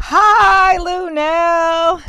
[0.00, 2.02] Hi, Luenell.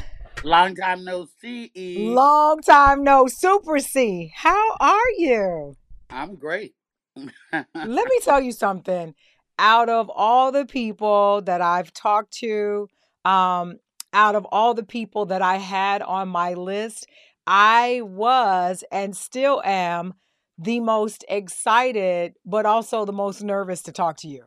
[0.43, 1.71] Long time no see.
[1.97, 4.31] Long time no Super C.
[4.35, 5.75] How are you?
[6.09, 6.73] I'm great.
[7.15, 9.15] Let me tell you something.
[9.59, 12.87] Out of all the people that I've talked to,
[13.25, 13.77] um,
[14.13, 17.07] out of all the people that I had on my list,
[17.47, 20.13] I was and still am
[20.57, 24.45] the most excited, but also the most nervous to talk to you.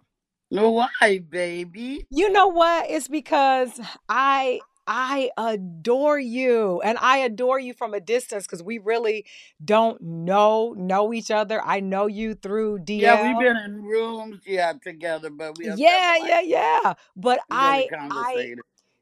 [0.51, 2.07] No, why, baby?
[2.11, 2.91] You know what?
[2.91, 8.79] It's because I I adore you and I adore you from a distance because we
[8.79, 9.25] really
[9.64, 11.63] don't know know each other.
[11.64, 13.00] I know you through DL.
[13.00, 16.94] Yeah, we've been in rooms, yeah, together, but we yeah, yeah, like yeah.
[17.14, 18.55] But I I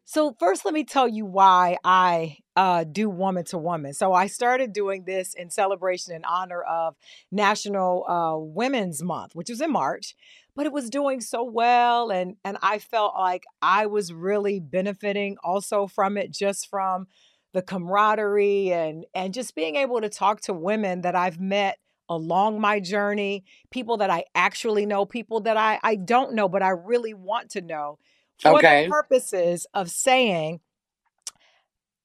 [0.04, 3.94] so first let me tell you why I uh, do woman to woman.
[3.94, 6.96] So I started doing this in celebration in honor of
[7.30, 10.16] National uh, Women's Month, which was in March.
[10.58, 15.36] But it was doing so well, and and I felt like I was really benefiting
[15.44, 17.06] also from it, just from
[17.52, 21.78] the camaraderie and and just being able to talk to women that I've met
[22.08, 26.60] along my journey, people that I actually know, people that I I don't know, but
[26.64, 28.00] I really want to know
[28.40, 30.58] for the purposes of saying,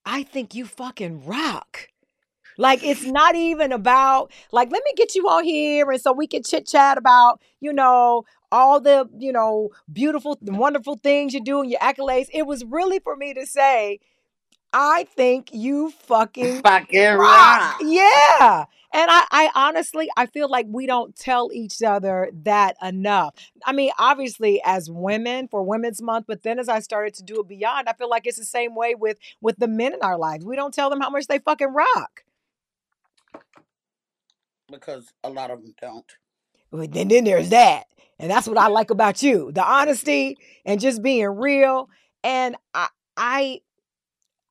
[0.05, 1.89] I think you fucking rock.
[2.57, 6.27] Like it's not even about like let me get you all here and so we
[6.27, 11.61] can chit chat about, you know, all the, you know, beautiful wonderful things you do
[11.61, 12.27] and your accolades.
[12.33, 13.99] It was really for me to say,
[14.71, 17.19] I think you fucking Fucking rock.
[17.19, 17.81] rock.
[17.83, 18.65] Yeah.
[18.95, 23.33] And I, I honestly, I feel like we don't tell each other that enough.
[23.65, 27.39] I mean, obviously, as women for Women's Month, but then as I started to do
[27.39, 30.17] it beyond, I feel like it's the same way with with the men in our
[30.17, 30.45] lives.
[30.45, 32.23] We don't tell them how much they fucking rock.
[34.73, 36.11] Because a lot of them don't.
[36.71, 37.83] But then, then there's that.
[38.19, 39.51] And that's what I like about you.
[39.51, 41.89] The honesty and just being real.
[42.23, 43.61] And I I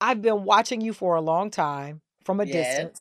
[0.01, 2.69] I've been watching you for a long time from a Yes.
[2.69, 3.01] distance.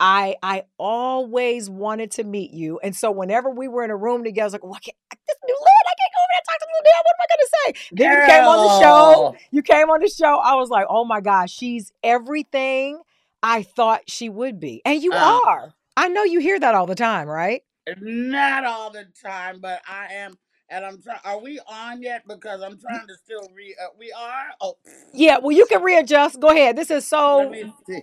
[0.00, 2.80] I I always wanted to meet you.
[2.80, 4.96] And so whenever we were in a room together, I was like, well, I can't,
[5.10, 6.92] this new Lynn, I can't go over there and talk to Lynn.
[7.04, 7.94] What am I gonna say?
[7.96, 9.36] Then you came on the show.
[9.52, 10.38] You came on the show.
[10.38, 13.00] I was like, oh my gosh, she's everything
[13.42, 14.82] I thought she would be.
[14.84, 15.74] And you Uh, are.
[15.96, 17.62] I know you hear that all the time, right?
[18.00, 20.38] not all the time, but I am.
[20.70, 21.20] And I'm trying.
[21.24, 22.24] Are we on yet?
[22.28, 23.76] Because I'm trying to still re.
[23.82, 24.46] Uh, we are.
[24.60, 24.76] Oh,
[25.12, 26.40] Yeah, well, you can readjust.
[26.40, 26.76] Go ahead.
[26.76, 28.02] This is let so me see.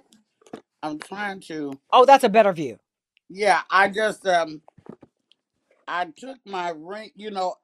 [0.84, 1.80] I'm trying to.
[1.92, 2.78] oh, that's a better view.
[3.30, 4.62] Yeah, I just um,
[5.88, 7.12] I took my ring.
[7.16, 7.56] You know,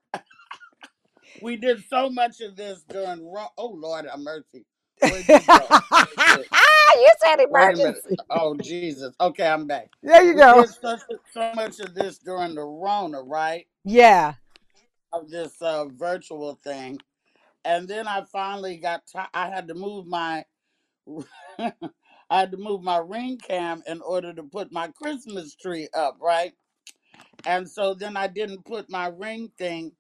[1.42, 3.32] we did so much of this during.
[3.32, 4.66] Ro- Oh Lord, have mercy.
[5.02, 5.68] You go?
[6.36, 6.46] Wait,
[6.96, 8.16] you said emergency.
[8.30, 9.14] Oh Jesus.
[9.20, 9.90] Okay, I'm back.
[10.02, 10.66] There you We go.
[10.66, 11.02] such
[11.32, 13.68] so much of this during the Rona, right?
[13.84, 14.36] Yeah.
[15.14, 17.00] Of this uh, virtual thing,
[17.64, 19.06] and then I finally got.
[19.08, 20.44] T- I had to move my.
[21.60, 26.18] I had to move my ring cam in order to put my Christmas tree up,
[26.20, 26.54] right?
[27.46, 29.92] And so then I didn't put my ring thing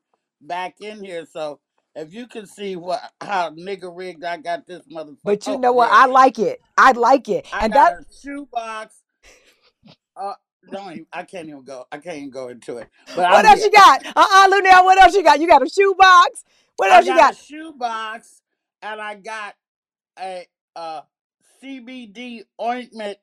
[0.41, 1.25] back in here.
[1.31, 1.59] So
[1.95, 5.17] if you can see what how nigger rigged I got this motherfucker.
[5.23, 5.89] But you Oh, know what?
[5.91, 6.61] I like it.
[6.77, 7.47] I like it.
[7.53, 8.95] I And that got a shoebox.
[10.15, 10.33] Uh,
[10.71, 11.85] don't even, I can't even go.
[11.91, 12.89] I can't even go into it.
[13.15, 13.65] But what I'm else here.
[13.65, 14.05] you got?
[14.05, 15.39] Uh-uh, Luenell, what else you got?
[15.39, 16.43] You got a shoebox?
[16.77, 17.35] What I else you got a got?
[17.35, 18.41] shoebox
[18.81, 19.55] and I got
[20.19, 20.45] a
[20.75, 21.01] uh
[21.63, 23.17] CBD ointment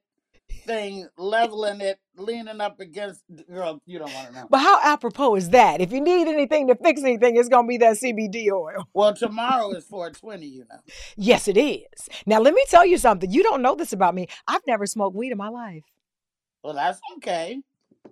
[0.65, 3.23] thing, leveling it, leaning up against.
[3.51, 4.47] Girl, you don't want to know.
[4.51, 5.81] But how apropos is that?
[5.81, 8.89] If you need anything to fix anything, it's gonna be that CBD oil.
[8.95, 10.79] Well, tomorrow is 420, you know.
[11.17, 12.09] Yes, it is.
[12.27, 13.31] Now let me tell you something.
[13.31, 14.27] You don't know this about me.
[14.47, 15.85] I've never smoked weed in my life.
[16.63, 17.61] Well, that's okay.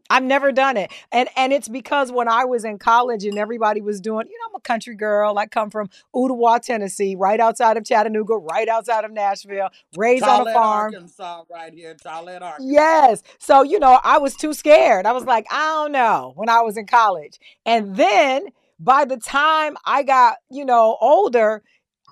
[0.09, 0.91] I've never done it.
[1.13, 4.47] And and it's because when I was in college and everybody was doing, you know,
[4.51, 5.39] I'm a country girl.
[5.39, 10.49] I come from Ooltewah, Tennessee, right outside of Chattanooga, right outside of Nashville, raised on
[10.49, 10.95] a farm.
[10.95, 11.95] Arkansas, right here.
[11.95, 12.73] Tollette, Arkansas.
[12.73, 13.23] Yes.
[13.39, 15.07] So, you know, I was too scared.
[15.07, 17.39] I was like, I don't know when I was in college.
[17.65, 17.95] And mm-hmm.
[17.97, 18.47] then
[18.81, 21.63] by the time I got, you know, older,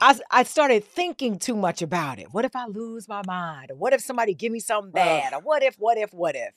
[0.00, 2.28] I, I started thinking too much about it.
[2.30, 3.72] What if I lose my mind?
[3.72, 5.32] Or what if somebody give me something bad?
[5.32, 6.52] Or what if, what if, what if?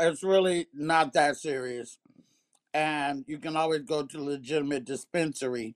[0.00, 1.98] It's really not that serious.
[2.74, 5.74] And you can always go to legitimate dispensary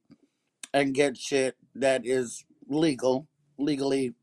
[0.75, 3.27] and get shit that is legal,
[3.59, 4.15] legally,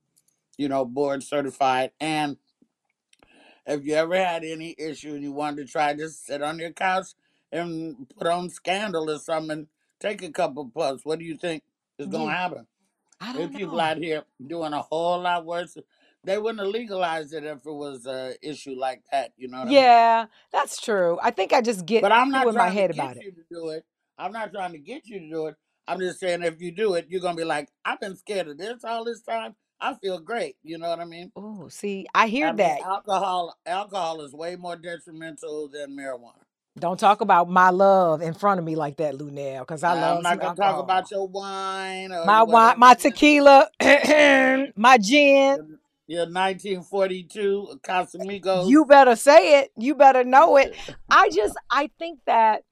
[0.57, 1.91] you know, board certified.
[1.99, 2.37] And
[3.65, 6.71] if you ever had any issue and you wanted to try, just sit on your
[6.71, 7.07] couch
[7.51, 9.67] and put on Scandal or something
[9.99, 11.05] take a couple puffs.
[11.05, 11.63] What do you think
[11.97, 12.33] is gonna mm-hmm.
[12.33, 12.67] happen?
[13.19, 13.83] I There's don't people know.
[13.83, 15.77] out here doing a whole lot worse.
[16.27, 19.31] They wouldn't have legalized it if it was a issue like that.
[19.37, 19.75] You know what I mean?
[19.75, 21.17] Yeah, that's true.
[21.23, 23.23] I think I just get But I'm not in my trying to head about get
[23.23, 23.25] it.
[23.27, 23.85] you to do it.
[24.17, 25.55] I'm not trying to get you to do it.
[25.87, 28.57] I'm just saying if you do it, you're gonna be like, I've been scared of
[28.57, 29.55] this all this time.
[29.79, 30.57] I feel great.
[30.63, 31.31] You know what I mean?
[31.37, 32.81] Oh, see, I hear I mean, that.
[32.81, 36.41] alcohol alcohol is way more detrimental than marijuana.
[36.77, 40.01] Don't talk about my love in front of me like that, Luenell, because I I'm
[40.01, 43.69] love not gonna talk about your wine or my wine, my tequila,
[44.75, 45.79] my gin.
[46.07, 48.69] Your 1942 Casamigos.
[48.69, 49.71] You better say it.
[49.77, 50.75] You better know it.
[51.09, 52.63] I just I think that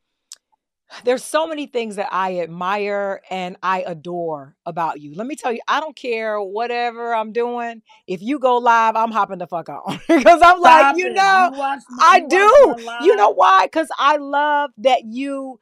[1.03, 5.15] there's so many things that I admire and I adore about you.
[5.15, 7.81] Let me tell you, I don't care whatever I'm doing.
[8.07, 11.49] If you go live, I'm hopping the fuck on because I'm like, Stop you know,
[11.53, 12.75] You my- I you do.
[13.01, 13.65] You know why?
[13.65, 15.59] Because I love that you,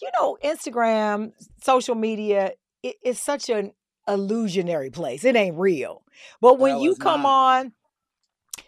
[0.00, 1.32] you know, Instagram,
[1.62, 2.52] social media,
[2.82, 3.72] it, it's such an
[4.12, 5.24] illusionary place.
[5.24, 6.02] It ain't real.
[6.40, 7.28] But when you come not.
[7.28, 7.72] on,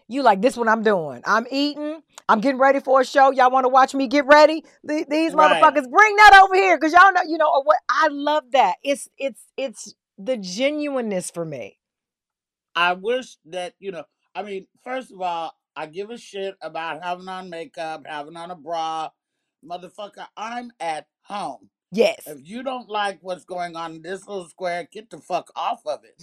[0.09, 1.23] you like this what I'm doing.
[1.27, 2.03] I'm eating.
[2.29, 3.31] I'm getting ready for a show.
[3.31, 4.65] Y'all want to watch me get ready?
[4.87, 5.63] Th- These Right.
[5.63, 8.77] motherfuckers, bring that over here because y'all know, you know, what I love that.
[8.83, 11.79] It's it's it's the genuineness for me.
[12.75, 14.05] I wish that, you know,
[14.35, 18.51] I mean, first of all, I give a shit about having on makeup, having on
[18.51, 19.11] a bra.
[19.65, 21.71] Motherfucker, I'm at home.
[21.93, 22.23] Yes.
[22.27, 25.83] If you don't like what's going on in this little square, get the fuck off
[25.87, 26.21] of it.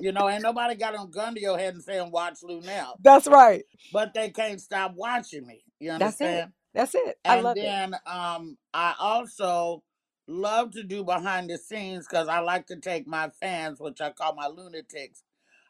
[0.00, 2.94] you know, ain't nobody got a gun to your head and saying watch Luenell.
[3.02, 3.64] That's right.
[3.92, 5.64] but they can't stop watching me.
[5.80, 6.24] You That's it.
[6.26, 6.52] understand?
[6.74, 7.18] That's it.
[7.26, 7.62] I and love it.
[7.62, 9.82] then um I also
[10.28, 14.10] love to do behind the scenes because I like to take my fans, which I
[14.10, 15.22] call my lunatics.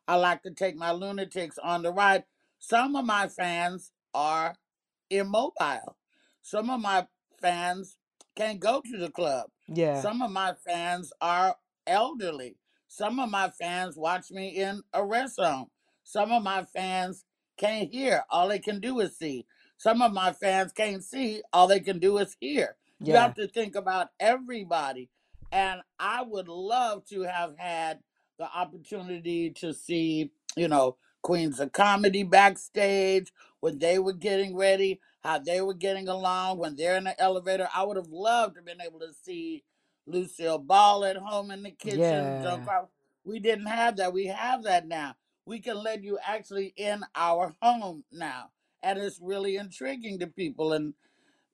[0.08, 2.24] I like to take my lunatics on the ride.
[2.58, 4.54] Some of my fans are
[5.10, 5.96] immobile.
[6.42, 7.06] Some of my
[7.40, 7.96] fans
[8.36, 9.46] can't go to the club.
[9.68, 10.00] Yeah.
[10.00, 11.56] Some of my fans are
[11.86, 12.56] elderly.
[12.88, 15.68] Some of my fans watch me in a rest home.
[16.04, 17.24] Some of my fans
[17.56, 18.24] can't hear.
[18.30, 19.46] All they can do is see.
[19.78, 21.42] Some of my fans can't see.
[21.52, 22.76] All they can do is hear.
[23.00, 25.08] You have to think about everybody.
[25.50, 27.98] And I would love to have had
[28.38, 35.00] the opportunity to see, you know, Queens of Comedy backstage when they were getting ready,
[35.24, 37.68] how they were getting along when they're in the elevator.
[37.74, 39.64] I would have loved to have been able to see
[40.06, 42.00] Lucille Ball at home in the kitchen.
[42.00, 42.58] Yeah.
[43.24, 44.12] We didn't have that.
[44.12, 45.16] We have that now.
[45.46, 48.50] We can let you actually in our home now.
[48.82, 50.72] And it's really intriguing to people.
[50.72, 50.94] And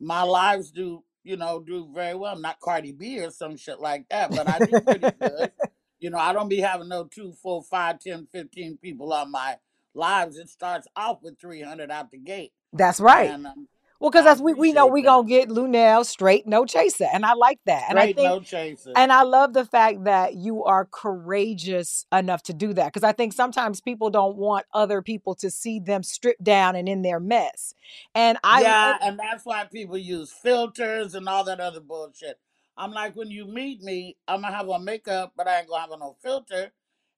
[0.01, 2.35] my lives do, you know, do very well.
[2.35, 5.53] I'm not Cardi B or some shit like that, but I do pretty good.
[6.01, 9.57] You know, I don't be having no two, four, five, ten, fifteen people on my
[9.95, 10.39] lives.
[10.39, 12.53] It starts off with 300 out the gate.
[12.73, 13.31] That's right.
[13.31, 13.69] And um,
[14.01, 15.09] Well, because that's we, we know we that.
[15.09, 17.87] gonna get Luenell straight, no chaser, and I like that.
[17.89, 18.93] And I think no chaser.
[18.95, 23.13] And I love the fact that you are courageous enough to do that because I
[23.13, 27.21] think sometimes people don't want other people to see them stripped down and in their
[27.21, 27.75] mess.
[28.15, 32.39] And I yeah, and that's why people use filters and all that other bullshit.
[32.77, 35.81] I'm like, when you meet me, I'm gonna have on makeup, but I ain't gonna
[35.81, 36.73] have no filter.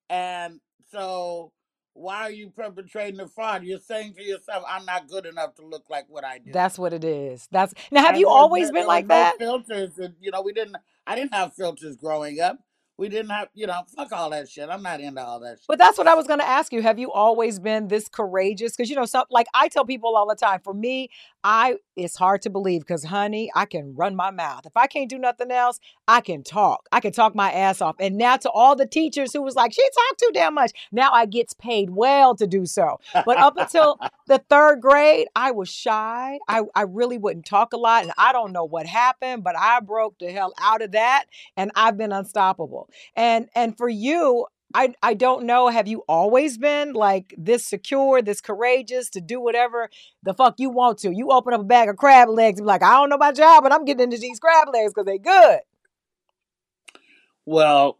[0.08, 0.60] And
[0.90, 1.52] so,
[2.00, 3.62] why are you perpetrating the fraud?
[3.64, 6.50] You're saying to yourself, I'm not good enough to look like what I do.
[6.52, 7.46] that's what it is.
[7.50, 9.38] That's now have And you there always no- been there like no that?
[9.38, 10.76] Filters, and, you know, we didn't.
[11.06, 12.58] I didn't have filters growing up.
[12.96, 14.68] We didn't have, you know, fuck all that shit.
[14.68, 15.64] I'm not into all that shit.
[15.68, 16.82] But that's what I was going to ask you.
[16.82, 18.76] Have you always been this courageous?
[18.76, 20.60] Because you know, some like I tell people all the time.
[20.62, 21.08] For me,
[21.42, 24.66] I it's hard to believe because, honey, I can run my mouth.
[24.66, 26.88] If I can't do nothing else, I can talk.
[26.92, 27.96] I can talk my ass off.
[28.00, 30.72] And now to all the teachers who was like, she talked too damn much.
[30.92, 32.98] Now I gets paid well to do so.
[33.12, 36.38] But up until the third grade, I was shy.
[36.48, 39.80] I I really wouldn't talk a lot, and I don't know what happened, but I
[39.80, 41.26] broke the hell out of that,
[41.56, 42.88] and I've been unstoppable.
[43.14, 45.68] And and for you, I I don't know.
[45.68, 49.90] Have you always been like this secure, this courageous to do whatever
[50.22, 51.12] the fuck you want to?
[51.12, 53.32] You open up a bag of crab legs and be like, I don't know my
[53.36, 55.60] y'all, but I'm getting into these crab legs because they good.
[57.46, 57.98] Well,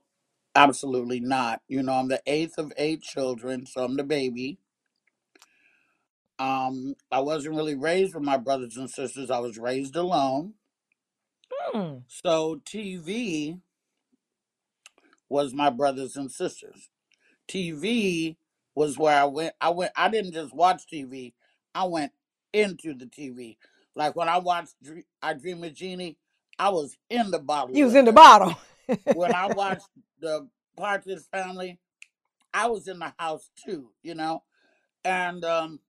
[0.54, 1.60] absolutely not.
[1.66, 4.58] You know, I'm the eighth of eight children, so I'm the baby.
[6.38, 9.30] Um, I wasn't really raised with my brothers and sisters.
[9.30, 10.54] I was raised alone.
[11.52, 11.98] Hmm.
[12.06, 13.60] So TV
[15.30, 16.90] was my brothers and sisters.
[17.48, 18.36] TV
[18.74, 19.54] was where I went.
[19.60, 19.92] I went.
[19.96, 21.32] I didn't just watch TV.
[21.74, 22.12] I went
[22.52, 23.56] into the TV.
[23.96, 26.18] Like when I watched Dr- I Dream of Jeannie,
[26.58, 27.76] I was in the bottle.
[27.76, 28.14] You was with in the her.
[28.14, 28.56] bottle.
[29.14, 29.88] when I watched
[30.20, 31.78] the Partridge Family,
[32.52, 34.42] I was in the house too, you know.
[35.04, 35.80] And um,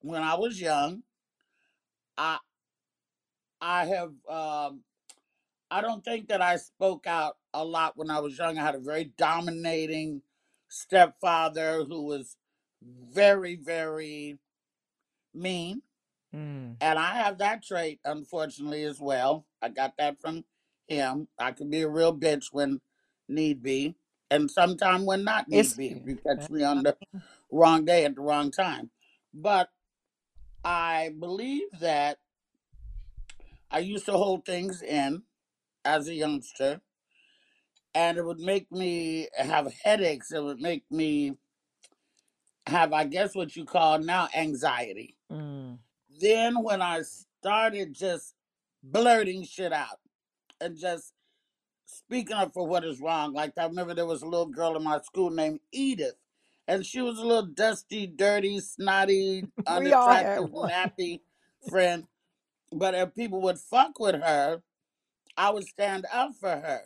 [0.00, 1.02] when I was young,
[2.18, 2.38] I
[3.60, 4.80] I have um,
[5.70, 8.58] I don't think that I spoke out a lot when I was young.
[8.58, 10.22] I had a very dominating
[10.68, 12.36] stepfather who was
[12.82, 14.38] very very
[15.34, 15.82] mean,
[16.36, 16.76] Mm.
[16.80, 19.46] And I have that trait, unfortunately, as well.
[19.62, 20.44] I got that from
[20.86, 21.28] him.
[21.38, 22.80] I can be a real bitch when
[23.28, 23.94] need be,
[24.30, 25.88] and sometimes when not need it's, be.
[25.88, 26.96] If you catch me on the
[27.50, 28.90] wrong day at the wrong time.
[29.32, 29.70] But
[30.64, 32.18] I believe that
[33.70, 35.22] I used to hold things in
[35.86, 36.80] as a youngster,
[37.94, 40.32] and it would make me have headaches.
[40.32, 41.36] It would make me
[42.66, 45.16] have, I guess, what you call now anxiety.
[45.32, 45.78] Mm.
[46.20, 48.34] Then when I started just
[48.82, 50.00] blurting shit out
[50.60, 51.12] and just
[51.86, 54.82] speaking up for what is wrong, like I remember there was a little girl in
[54.82, 56.16] my school named Edith,
[56.66, 61.20] and she was a little dusty, dirty, snotty, unattractive, nappy
[61.68, 62.04] friend.
[62.72, 64.60] But if people would fuck with her,
[65.36, 66.82] I would stand up for her.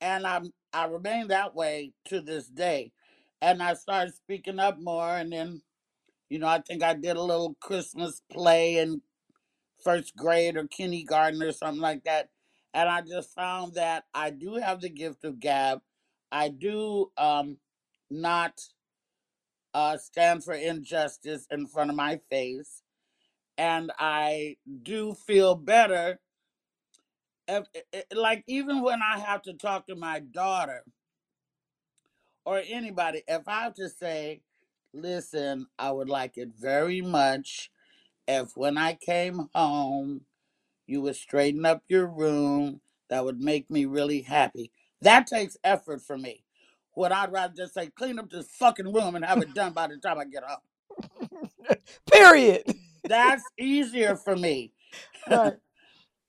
[0.00, 2.92] And I'm I remain that way to this day.
[3.42, 5.62] And I started speaking up more and then,
[6.30, 9.02] you know, I think I did a little Christmas play in
[9.84, 12.30] first grade or kindergarten or something like that.
[12.74, 15.80] And I just found that I do have the gift of gab.
[16.32, 17.58] I do um
[18.10, 18.60] not
[19.74, 22.82] uh stand for injustice in front of my face.
[23.58, 26.20] And I do feel better
[27.50, 30.84] if, like even when I have to talk to my daughter
[32.46, 34.42] or anybody, if I have to say,
[34.94, 37.70] listen, I would like it very much
[38.28, 40.22] if when I came home,
[40.86, 42.80] you would straighten up your room,
[43.10, 44.72] that would make me really happy.
[45.02, 46.44] That takes effort for me.
[46.94, 49.88] What I'd rather just say, clean up this fucking room and have it done by
[49.88, 50.76] the time I get home.
[52.12, 52.64] Period.
[53.06, 54.72] That's easier for me.
[55.28, 55.54] Right.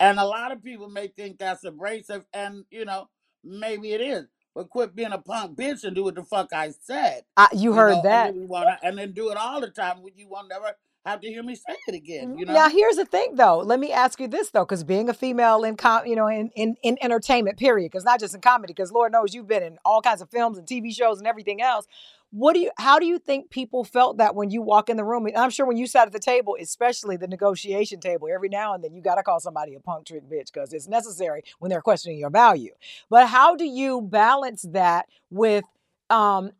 [0.02, 3.08] And a lot of people may think that's abrasive, and you know,
[3.44, 4.26] maybe it is.
[4.56, 7.22] But quit being a punk bitch and do what the fuck I said.
[7.38, 8.30] Uh, you heard know, that.
[8.32, 10.02] And then, wanna, and then, do it all the time.
[10.02, 12.38] Would you won't never have to hear me say it again.
[12.38, 12.54] You know.
[12.54, 13.60] Now here's the thing, though.
[13.60, 16.50] Let me ask you this, though, because being a female in com, you know, in
[16.56, 19.78] in, in entertainment, period, because not just in comedy, because Lord knows you've been in
[19.84, 21.88] all kinds of films and TV shows and everything else.
[22.30, 25.04] What do you how do you think people felt that when you walk in the
[25.04, 25.28] room?
[25.36, 28.84] I'm sure when you sat at the table, especially the negotiation table, every now and
[28.84, 32.18] then you gotta call somebody a punk trick bitch because it's necessary when they're questioning
[32.20, 32.74] your value.
[33.10, 35.66] But how do you balance that with
[36.10, 36.52] um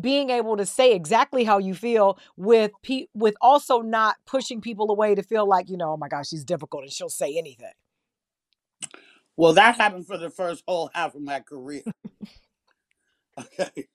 [0.00, 4.90] being able to say exactly how you feel with pe- with also not pushing people
[4.90, 7.72] away to feel like you know oh my gosh she's difficult and she'll say anything
[9.36, 11.82] well that happened for the first whole half of my career
[13.38, 13.86] Okay.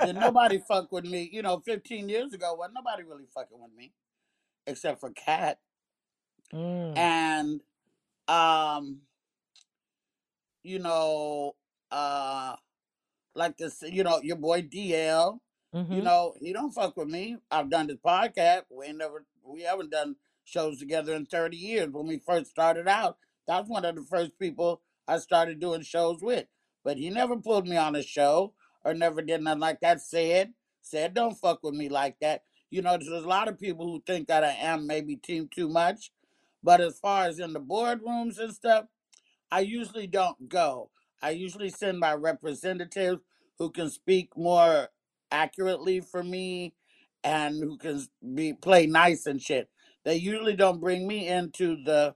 [0.00, 1.28] and nobody fucked with me.
[1.32, 3.92] You know, 15 years ago, well, nobody really fucking with me
[4.66, 5.58] except for Katt.
[6.52, 6.96] Mm.
[6.96, 7.60] And
[8.28, 9.00] um
[10.62, 11.54] you know,
[11.90, 12.56] uh
[13.38, 15.38] like this, you know, your boy DL,
[15.74, 15.92] mm-hmm.
[15.92, 17.36] you know, he don't fuck with me.
[17.50, 18.62] I've done this podcast.
[18.70, 21.88] We ain't never we haven't done shows together in 30 years.
[21.90, 23.16] When we first started out,
[23.46, 26.46] that's one of the first people I started doing shows with.
[26.84, 28.54] But he never pulled me on a show
[28.84, 30.52] or never did nothing like that said,
[30.82, 32.42] said, don't fuck with me like that.
[32.70, 35.68] You know, there's a lot of people who think that I am maybe team too
[35.68, 36.10] much.
[36.62, 38.86] But as far as in the boardrooms and stuff,
[39.50, 40.90] I usually don't go.
[41.22, 43.20] I usually send my representatives
[43.58, 44.88] who can speak more
[45.30, 46.74] accurately for me
[47.24, 48.02] and who can
[48.34, 49.68] be play nice and shit.
[50.04, 52.14] They usually don't bring me into the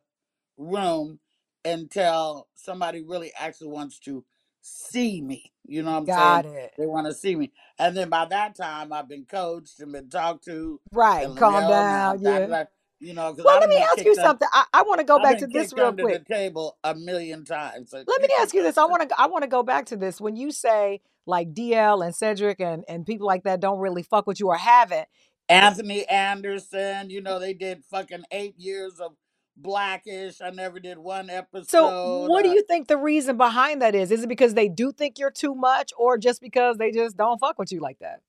[0.57, 1.19] room
[1.65, 4.25] until somebody really actually wants to
[4.61, 5.53] see me.
[5.65, 6.55] You know what I'm Got saying?
[6.57, 6.73] It.
[6.79, 7.53] They want to see me.
[7.79, 10.81] And then by that time, I've been coached and been talked to.
[10.93, 11.29] Right.
[11.37, 12.21] Calm down.
[12.23, 12.65] Yeah.
[13.03, 14.49] You know, well, let me ask you something.
[14.53, 16.27] I, I want to go I've back to this real quick.
[16.27, 17.93] The table a million times.
[17.93, 18.79] Let me ask you this.
[18.79, 19.21] I want to.
[19.21, 20.21] I want to go back to this.
[20.21, 24.27] When you say like DL and Cedric and and people like that don't really fuck
[24.27, 25.09] with you or haven't.
[25.49, 29.13] Anthony Anderson, you know, they did fucking eight years of
[29.57, 30.41] blackish.
[30.41, 31.69] I never did one episode.
[31.69, 34.11] So, what do uh you think the reason behind that is?
[34.13, 37.39] Is it because they do think you're too much, or just because they just don't
[37.39, 38.21] fuck with you like that?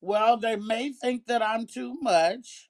[0.00, 2.67] Well, they may think that I'm too much,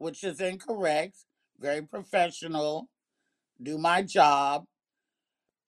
[0.00, 1.18] which is incorrect.
[1.60, 2.88] Very professional,
[3.62, 4.64] do my job.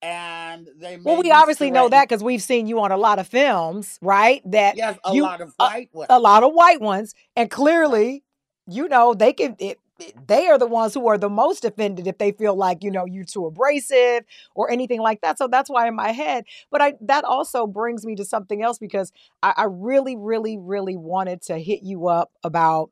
[0.01, 3.29] And they well, we obviously know that because we've seen you on a lot of
[3.29, 4.43] films, right?
[4.51, 8.25] That yes, a you, lot of white ones, a, lot of white ones, and clearly,
[8.67, 9.55] you know, they can.
[9.61, 9.79] It,
[10.27, 13.05] they are the ones who are the most offended if they feel like you know
[13.05, 14.25] you're too abrasive
[14.57, 18.05] or anything like that so that's why in my head but i that also brings
[18.05, 19.12] me to something else because
[19.45, 22.91] i, I really really really wanted to hit you up about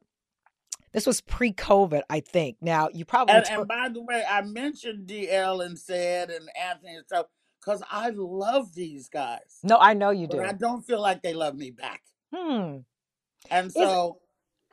[0.92, 2.56] this was pre-COVID, I think.
[2.60, 6.96] Now you probably and, and by the way, I mentioned DL and Ced and Anthony
[6.96, 7.26] and stuff
[7.60, 9.58] because I love these guys.
[9.62, 10.40] No, I know you do.
[10.40, 12.02] I don't feel like they love me back.
[12.34, 12.78] Hmm.
[13.50, 14.18] And so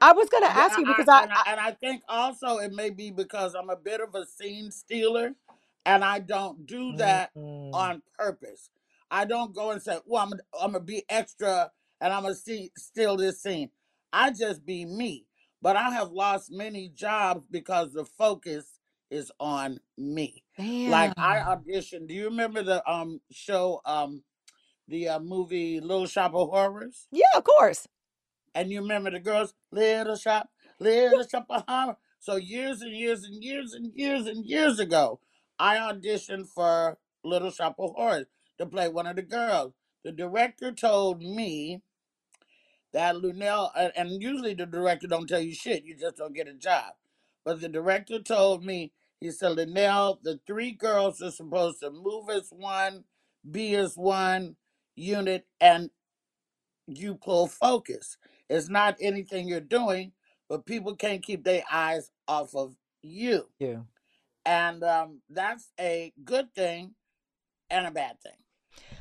[0.01, 2.71] I was going to ask you because I, and I, and I think also it
[2.73, 5.33] may be because I'm a bit of a scene stealer,
[5.85, 7.73] and I don't do that Mm.
[7.73, 8.69] on purpose.
[9.09, 11.71] I don't go and say, "Well, I'm I'm gonna be extra
[12.01, 13.69] and I'm gonna see, steal this scene."
[14.11, 15.26] I just be me.
[15.61, 20.43] But I have lost many jobs because the focus is on me.
[20.85, 22.07] Like I auditioned.
[22.07, 24.23] Do you remember the um show um
[24.87, 27.07] the uh, movie Little Shop of Horrors?
[27.11, 27.87] Yeah, of course.
[28.55, 30.49] And you remember the girls, Little Shop,
[30.79, 31.97] Little Shop of Horrors.
[32.19, 35.19] So years and years and years and years and years ago,
[35.59, 39.73] I auditioned for Little Shop of Horrors to play one of the girls.
[40.03, 41.81] The director told me
[42.97, 46.47] that Luenell, and and usually the director don't tell you shit, you just don't get
[46.47, 46.93] a job.
[47.45, 52.31] But the director told me, he said, Luenell, the three girls are supposed to move
[52.31, 53.03] as one,
[53.49, 54.55] be as one
[54.95, 55.91] unit, and
[56.87, 58.17] you pull focus.
[58.49, 60.13] It's not anything you're doing,
[60.49, 63.47] but people can't keep their eyes off of you.
[63.59, 63.81] Yeah.
[64.43, 66.95] And um, that's a good thing
[67.69, 68.39] and a bad thing.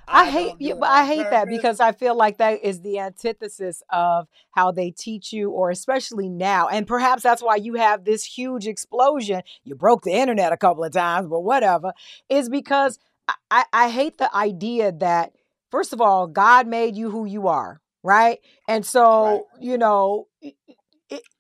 [0.08, 3.82] I hate you, but I hate that because I feel like that is the antithesis
[3.90, 6.68] of how they teach you, or especially now.
[6.68, 9.42] And perhaps that's why you have this huge explosion.
[9.64, 11.92] You broke the internet a couple of times, but whatever.
[12.28, 12.98] Is because
[13.28, 15.32] I, I, I hate the idea that,
[15.70, 18.38] first of all, God made you who you are, right?
[18.68, 18.86] And Right.
[18.86, 20.28] so, you know,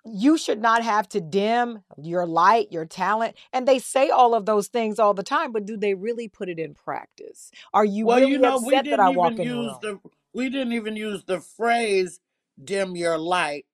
[0.06, 3.36] you should not have to dim your light, your talent.
[3.52, 6.48] And they say all of those things all the time, but do they really put
[6.48, 7.50] it in practice?
[7.74, 9.54] Are you Well, really you know, we upset that didn't I walk even in the
[9.54, 10.00] use room?
[10.02, 12.20] the we didn't even use the phrase
[12.62, 13.66] "dim your light"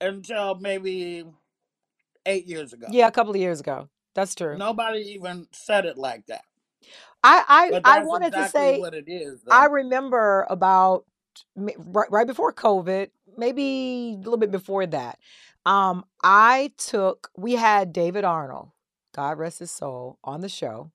[0.00, 1.24] until maybe
[2.26, 2.86] eight years ago.
[2.90, 3.88] Yeah, a couple of years ago.
[4.14, 4.56] That's true.
[4.58, 6.42] Nobody even said it like that.
[7.24, 9.70] I I, I that's wanted to exactly say what it is, I though.
[9.70, 11.04] remember about
[11.56, 15.18] m- right, right before COVID, maybe a little bit before that.
[15.68, 18.70] Um, I took we had David Arnold,
[19.14, 20.92] God rest his soul, on the show.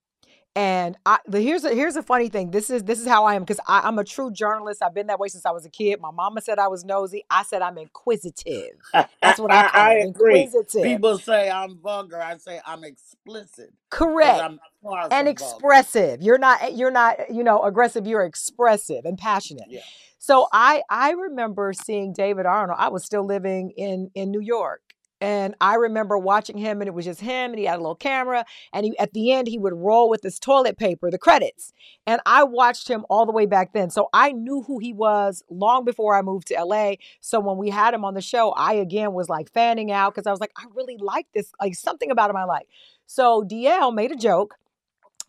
[0.55, 2.51] And I the here's a here's a funny thing.
[2.51, 4.83] This is this is how I am because I'm a true journalist.
[4.83, 5.99] I've been that way since I was a kid.
[5.99, 7.23] My mama said I was nosy.
[7.29, 8.77] I said I'm inquisitive.
[9.21, 10.09] That's what I I it.
[10.09, 10.43] agree.
[10.43, 10.83] Inquisitive.
[10.83, 12.21] People say I'm vulgar.
[12.21, 14.39] I say I'm explicit Correct.
[14.41, 14.59] I'm
[15.11, 15.65] and from vulgar.
[15.65, 16.21] expressive.
[16.21, 19.65] You're not eh, you're not, eh, you know, aggressive, you're expressive and passionate.
[19.69, 19.81] Yeah.
[20.19, 22.77] So I I remember seeing David Arnold.
[22.79, 24.81] I was still living in in New York.
[25.23, 27.95] And I remember watching him and it was just him and he had a little
[27.95, 31.71] camera and he at the end he would roll with his toilet paper, the credits.
[32.05, 33.89] And I watched him all the way back then.
[33.89, 36.95] So I knew who he was long before I moved to LA.
[37.21, 40.27] So when we had him on the show, I again was like fanning out because
[40.27, 42.67] I was like, I really like this, like something about him I like.
[43.05, 44.55] So DL made a joke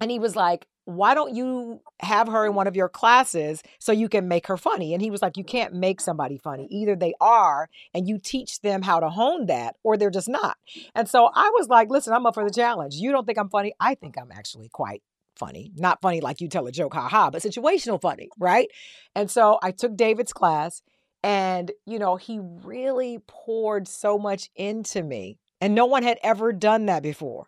[0.01, 3.93] and he was like, Why don't you have her in one of your classes so
[3.93, 4.93] you can make her funny?
[4.93, 6.67] And he was like, You can't make somebody funny.
[6.71, 10.57] Either they are and you teach them how to hone that, or they're just not.
[10.95, 12.97] And so I was like, Listen, I'm up for the challenge.
[12.97, 13.73] You don't think I'm funny?
[13.81, 15.03] I think I'm actually quite
[15.37, 15.73] funny.
[15.75, 18.69] Not funny like you tell a joke, haha, but situational funny, right?
[19.15, 20.83] And so I took David's class
[21.23, 25.39] and, you know, he really poured so much into me.
[25.61, 27.47] And no one had ever done that before.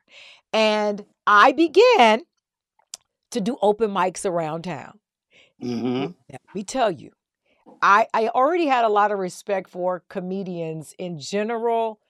[0.52, 2.22] And I began
[3.30, 4.98] to do open mics around town.
[5.60, 7.10] hmm let me tell you,
[7.82, 12.00] I, I already had a lot of respect for comedians in general,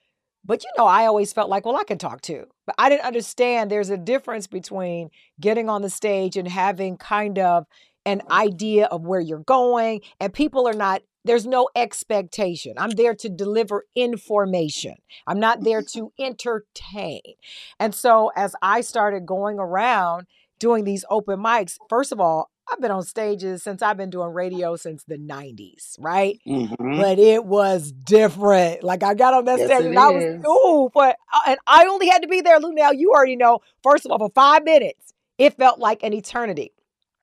[0.45, 2.45] but you know, I always felt like, well, I can talk too.
[2.65, 7.37] But I didn't understand there's a difference between getting on the stage and having kind
[7.39, 7.65] of
[8.05, 12.73] an idea of where you're going, and people are not, there's no expectation.
[12.77, 17.21] I'm there to deliver information, I'm not there to entertain.
[17.79, 20.27] And so as I started going around
[20.59, 24.33] doing these open mics, first of all, I've been on stages since I've been doing
[24.33, 26.39] radio since the 90s, right?
[26.45, 28.83] hmm But it was different.
[28.83, 31.85] Like I got on that Yes, stage and I was, ooh, but uh, and I
[31.87, 32.97] only had to be there, Luenell.
[32.97, 33.59] You already know.
[33.83, 36.71] First of all, for five minutes, it felt like an eternity.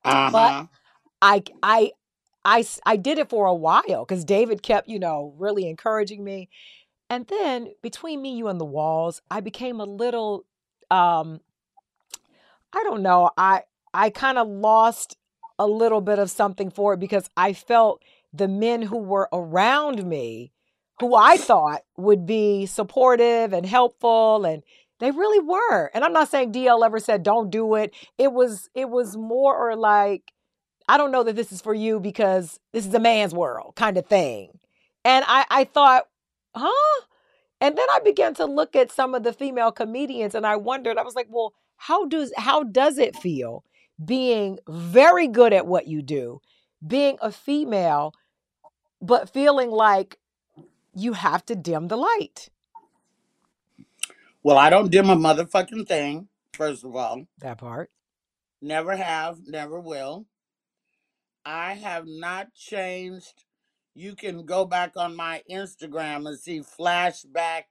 [0.05, 0.69] Uh But
[1.23, 1.43] i
[2.87, 6.49] I did it for a while because David kept, you know, really encouraging me.
[7.11, 10.45] And then between me, you, and the walls, I became a little,
[10.91, 11.41] um,
[12.75, 13.31] I don't know.
[13.37, 15.17] I I kind of lost
[15.59, 20.05] a little bit of something for it because I felt the men who were around
[20.05, 20.53] me,
[21.01, 24.63] who I thought would be supportive and helpful and
[25.01, 25.91] they really were.
[25.95, 27.95] And I'm not saying DL ever said don't do it.
[28.19, 30.33] It was it was more or like
[30.89, 33.97] I don't know that this is for you because this is a man's world kind
[33.97, 34.59] of thing.
[35.05, 36.09] And I I thought,
[36.55, 37.03] "Huh?"
[37.61, 40.99] And then I began to look at some of the female comedians and I wondered,
[40.99, 43.65] I was like, well, how does how does it feel
[44.03, 46.41] being very good at what you do,
[46.87, 48.13] being a female,
[49.01, 50.19] but feeling like
[50.95, 52.49] you have to dim the light.
[54.43, 57.27] Well, I don't dim a motherfucking thing, first of all.
[57.39, 57.91] That part.
[58.61, 60.27] Never have, never will.
[61.45, 63.45] I have not changed.
[63.95, 67.65] You can go back on my Instagram and see flashback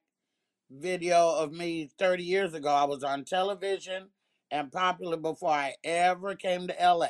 [0.74, 2.70] video of me 30 years ago.
[2.70, 4.10] I was on television
[4.52, 7.08] and popular before I ever came to LA.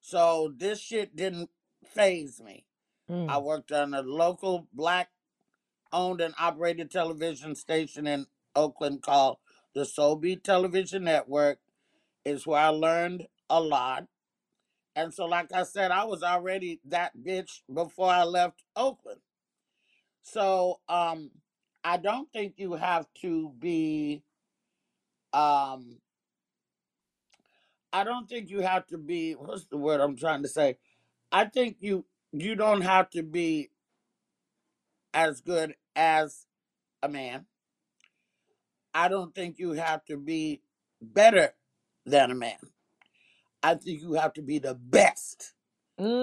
[0.00, 1.50] So this shit didn't
[1.84, 2.64] phase me.
[3.10, 3.28] Mm.
[3.28, 5.10] I worked on a local black
[5.92, 9.38] owned and operated television station in Oakland called
[9.74, 11.58] the Soul Beat Television Network.
[12.24, 14.04] Is where I learned a lot.
[14.94, 19.20] And so, like I said, I was already that bitch before I left Oakland.
[20.22, 21.30] So, um,
[21.84, 24.22] I don't think you have to be,
[25.32, 25.98] um,
[27.92, 30.78] I don't think you have to be, what's the word I'm trying to say?
[31.32, 33.70] I think you, you don't have to be
[35.14, 36.46] as good as
[37.02, 37.46] a man.
[38.94, 40.62] I don't think you have to be
[41.00, 41.54] better
[42.06, 42.58] than a man.
[43.62, 45.54] I think you have to be the best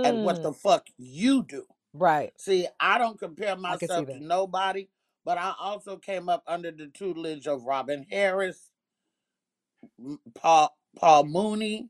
[0.03, 0.43] at what Mm.
[0.43, 1.65] the fuck you do.
[1.93, 2.33] Right.
[2.39, 4.21] See, I don't compare I can see myself to that.
[4.21, 4.89] nobody,
[5.27, 8.71] but I also came up under the tutelage of Robin Harris,
[10.35, 11.89] Paul Paul Mooney,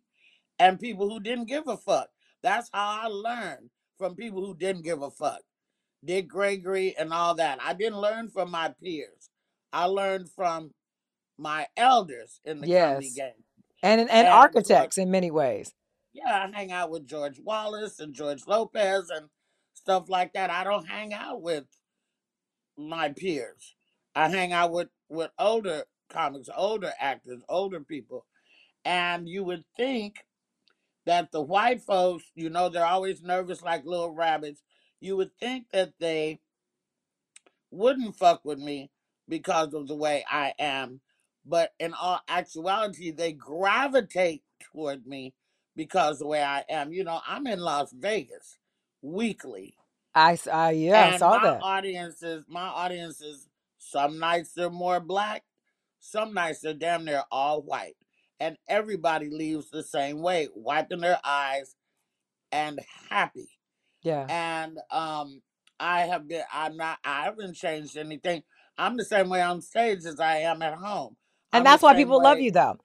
[0.58, 2.10] and people who didn't give a fuck.
[2.42, 3.70] That's how I learned
[4.00, 5.42] from people who didn't give a fuck.
[6.04, 7.60] Dick Gregory and all that.
[7.62, 9.30] I didn't learn from my peers.
[9.72, 10.72] I learned from
[11.38, 13.44] my elders in the comedy game.
[13.84, 15.72] And and And so architects in many ways.
[16.12, 19.30] yeah, I hang out with George Wallace and George Lopez and
[19.76, 20.50] stuff like that.
[20.50, 21.66] I don't hang out with
[22.78, 23.76] my peers.
[24.16, 28.26] I hang out with with older comics, older actors, older people.
[28.86, 30.26] And you would think
[31.06, 34.62] that the white folks, you know, they're always nervous like little rabbits.
[35.00, 36.40] You would think that they
[37.72, 38.92] wouldn't fuck with me
[39.28, 41.02] because of the way I am.
[41.46, 45.34] But in all actuality, they gravitate toward me
[45.76, 46.92] because the way I am.
[46.92, 48.58] You know, I'm in Las Vegas
[49.02, 49.76] weekly.
[50.18, 51.62] I, I- yeah, I And saw my that.
[51.62, 53.48] audiences, my audiences,
[53.80, 55.44] some nights they're more black,
[56.00, 57.96] some nights they're damn near all white.
[58.40, 61.76] And everybody leaves the same way, wiping their eyes
[62.52, 63.50] and happy.
[64.04, 64.30] Yeah.
[64.30, 65.42] And um
[65.80, 68.44] I have been I'm not I haven't changed anything.
[68.78, 71.18] I'm the same way on stage as I am at home.
[71.54, 72.80] And I'm the that's why same people love way you though.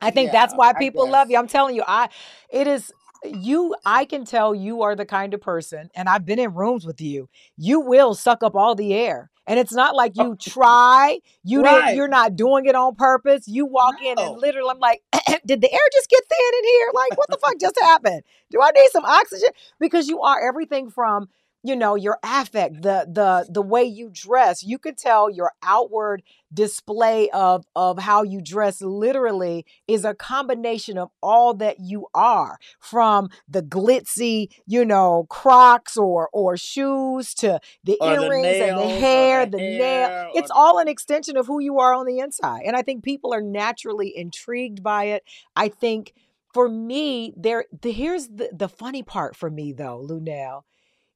[0.00, 1.30] I think that's yeah, why I people love guess.
[1.30, 1.38] you.
[1.38, 2.08] I'm telling you, I
[2.50, 2.92] it is
[3.24, 6.86] you I can tell you are the kind of person and I've been in rooms
[6.86, 7.28] with you.
[7.56, 9.30] You will suck up all the air.
[9.48, 11.20] And it's not like you try.
[11.44, 11.96] You didn't right.
[11.96, 13.46] you're not doing it on purpose.
[13.46, 15.02] You walk in and literally I'm like,
[15.46, 16.88] did the air just get thin in here?
[16.94, 18.22] Like what the fuck just happened?
[18.50, 19.50] Do I need some oxygen?
[19.78, 21.28] Because you are everything from
[21.66, 24.62] you know your affect the the the way you dress.
[24.62, 30.96] You could tell your outward display of of how you dress literally is a combination
[30.96, 37.58] of all that you are from the glitzy you know crocs or or shoes to
[37.84, 40.88] the Or the earrings and the hair the the nail hair or it's all an
[40.88, 44.82] extension of who you are on the inside and i think people are naturally intrigued
[44.82, 45.24] by it.
[45.54, 46.14] I think
[46.52, 50.62] for me there the, here's the the funny part for me though Luenell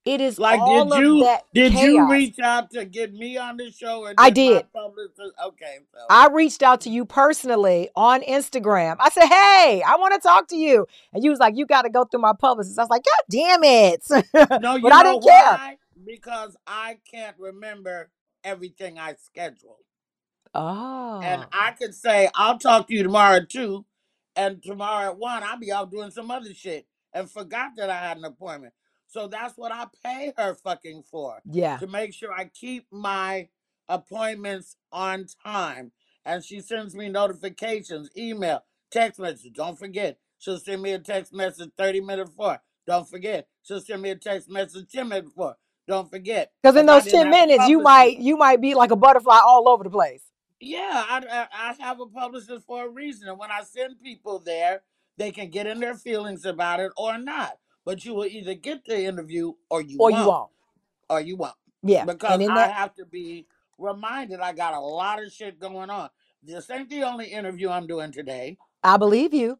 [0.04, 4.06] it is like did you did you reach out to get me on the show
[4.06, 8.96] i did my did publicist okay, so I reached out to you personally on Instagram.
[8.98, 10.86] I said, Hey, I want to talk to you.
[11.12, 12.78] And you was like, You got to go through my publicist.
[12.78, 14.04] I was like, God damn it.
[14.60, 15.76] No, but you I didn't care.
[16.04, 18.10] Because I can't remember
[18.44, 19.76] everything I scheduled.
[20.54, 23.84] Oh, and Oh, I could say, I'll talk to you tomorrow too,
[24.34, 27.98] and tomorrow at one, I'll be out doing some other shit and forgot that I
[27.98, 28.72] had an appointment.
[29.10, 31.78] So that's what I pay her fucking for yeah.
[31.78, 33.48] to make sure I keep my
[33.88, 35.90] appointments on time.
[36.24, 39.54] And she sends me notifications, email, text message.
[39.54, 40.18] Don't forget.
[40.38, 42.60] She'll send me a text message 30 minutes before.
[42.86, 43.48] Don't forget.
[43.62, 45.56] She'll send me a text message 10 minutes before.
[45.88, 46.52] Don't forget.
[46.62, 49.82] Because in those 10 minutes, you might you might be like a butterfly all over
[49.82, 50.22] the place.
[50.60, 53.28] yeah, I, I, uh, I have a publicist for a reason.
[53.28, 54.82] And when I send people there,
[55.16, 57.58] they can get in their feelings about it or not.
[57.84, 60.24] But you will either get the interview or you Or won't.
[60.24, 60.50] won't.
[61.10, 61.54] Or you won't.
[61.82, 62.06] Yeah.
[62.06, 63.46] Because I that, have to be
[63.78, 66.10] reminded I got a lot of shit going on.
[66.42, 68.58] This ain't the only interview I'm doing today.
[68.82, 69.58] I believe you.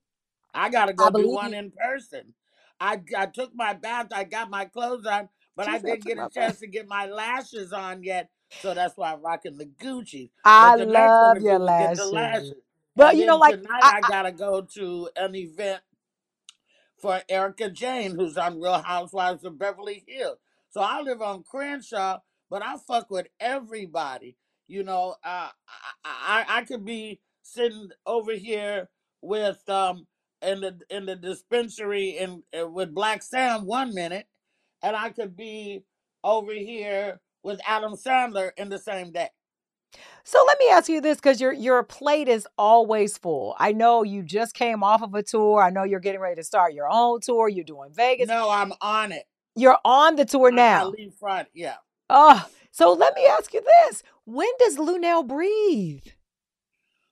[0.54, 1.54] I got to I go do one you.
[1.54, 2.34] in person.
[2.80, 6.18] I, I took my bath, I got my clothes on, but She I didn't get
[6.18, 6.32] a bath.
[6.32, 8.30] chance to get my lashes on yet.
[8.56, 10.30] So that's why I'm rocking the Gucci.
[10.44, 12.06] I love your interview, we get the lashes.
[12.06, 12.62] lashes.
[12.96, 15.82] But And you know, like tonight, I, I got to go to an event
[17.00, 20.38] for Erika Jayne, who's on Real Housewives of Beverly Hills.
[20.70, 24.36] So I live on Crenshaw, but I fuck with everybody.
[24.68, 25.50] You know, uh,
[26.04, 28.88] I, I I could be sitting over here
[29.22, 30.06] with um
[30.42, 34.26] in the in the dispensary in, uh, with Black Sam one minute,
[34.82, 35.84] and I could be
[36.24, 39.28] over here with Adam Sandler in the same day.
[40.24, 43.56] So let me ask you this because your your plate is always full.
[43.58, 45.62] I know you just came off of a tour.
[45.62, 47.48] I know you're getting ready to start your own tour.
[47.48, 48.28] You're doing Vegas.
[48.28, 49.24] No, I'm on it.
[49.56, 50.88] You're on the tour I, I now.
[50.90, 51.48] leave Friday.
[51.54, 51.76] Yeah.
[52.08, 56.02] Oh, so let me ask you this: When does Luenell breathe?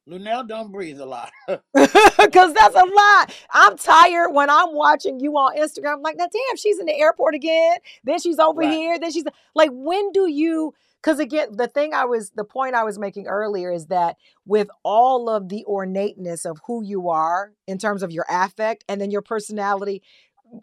[0.09, 1.31] Luenell don't breathe a lot.
[2.19, 3.35] Because that's a lot.
[3.53, 5.95] I'm tired when I'm watching you on Instagram.
[5.95, 7.79] I'm like, now, damn, she's in the airport again.
[8.05, 8.71] Then she's over Right.
[8.71, 8.99] here.
[8.99, 10.75] Then she's like, when do you?
[11.03, 14.69] Because again, the thing I was, the point I was making earlier is that with
[14.83, 19.11] all of the ornateness of who you are in terms of your affect and then
[19.11, 20.03] your personality,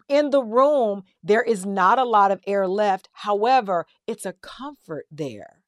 [0.08, 3.08] in the room, there is not a lot of air left.
[3.12, 5.62] However, it's a comfort there.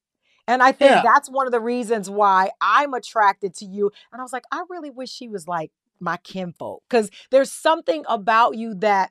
[0.46, 1.02] And I think Yeah.
[1.02, 3.90] that's one of the reasons why I'm attracted to you.
[4.12, 8.04] And I was like, I really wish she was like my kinfolk because there's something
[8.08, 9.10] about you that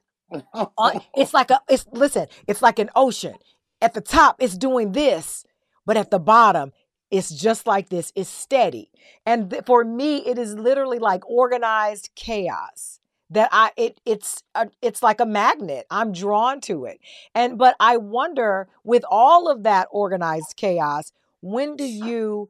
[0.77, 3.35] on, it's like a it's listen it's like an ocean
[3.81, 5.45] at the top it's doing this
[5.85, 6.71] but at the bottom
[7.09, 8.91] it's just like this it's steady.
[9.25, 14.69] And th- for me it is literally like organized chaos that i it it's a,
[14.81, 15.85] it's like a magnet.
[15.89, 16.99] I'm drawn to it.
[17.33, 21.11] And but i wonder with all of that organized chaos
[21.41, 22.49] when do you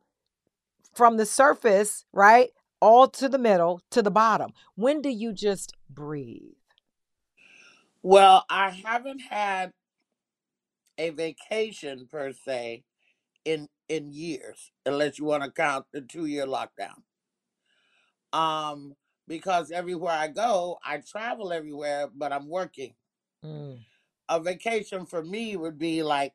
[0.93, 5.73] from the surface right all to the middle to the bottom when do you just
[5.89, 6.53] breathe?
[8.03, 9.73] Well, I haven't had
[10.97, 12.83] a vacation per se
[13.45, 17.03] in in years, unless you want to count the two year lockdown.
[18.33, 18.95] Um,
[19.27, 22.95] because everywhere I go, I travel everywhere, but I'm working.
[23.43, 23.79] Mm.
[24.29, 26.33] A vacation for me would be like,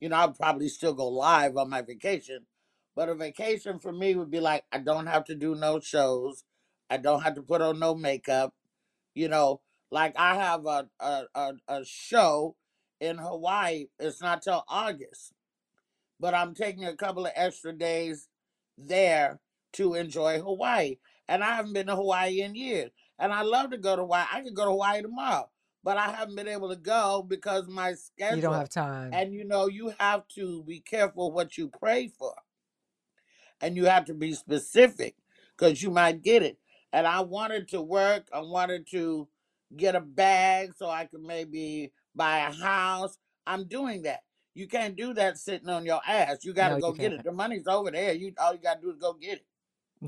[0.00, 2.46] you know, I'd probably still go live on my vacation,
[2.96, 6.44] but a vacation for me would be like, I don't have to do no shows,
[6.88, 8.54] I don't have to put on no makeup,
[9.14, 12.56] you know, like I have a a, a, a show
[13.02, 13.88] in Hawaii.
[13.98, 15.32] It's not till August,
[16.20, 18.28] but I'm taking a couple of extra days
[18.78, 19.40] there
[19.74, 20.98] to enjoy Hawaii.
[21.28, 22.90] And I haven't been to Hawaii in years.
[23.18, 24.26] And I love to go to Hawaii.
[24.32, 25.50] I could go to Hawaii tomorrow,
[25.82, 28.36] but I haven't been able to go because my schedule.
[28.36, 32.08] you don't have time And you know, you have to be careful what you pray
[32.08, 32.34] for.
[33.60, 35.16] And you have to be specific
[35.56, 36.58] because you might get it.
[36.92, 39.28] And I wanted to work, I wanted to
[39.76, 43.18] get a bag so I could maybe buy a house.
[43.46, 44.24] I'm doing that.
[44.54, 46.44] You can't do that sitting on your ass.
[46.44, 47.14] You got to No, go get can't.
[47.14, 47.24] it.
[47.24, 48.12] The money's over there.
[48.12, 49.46] You all you got to do is go get it.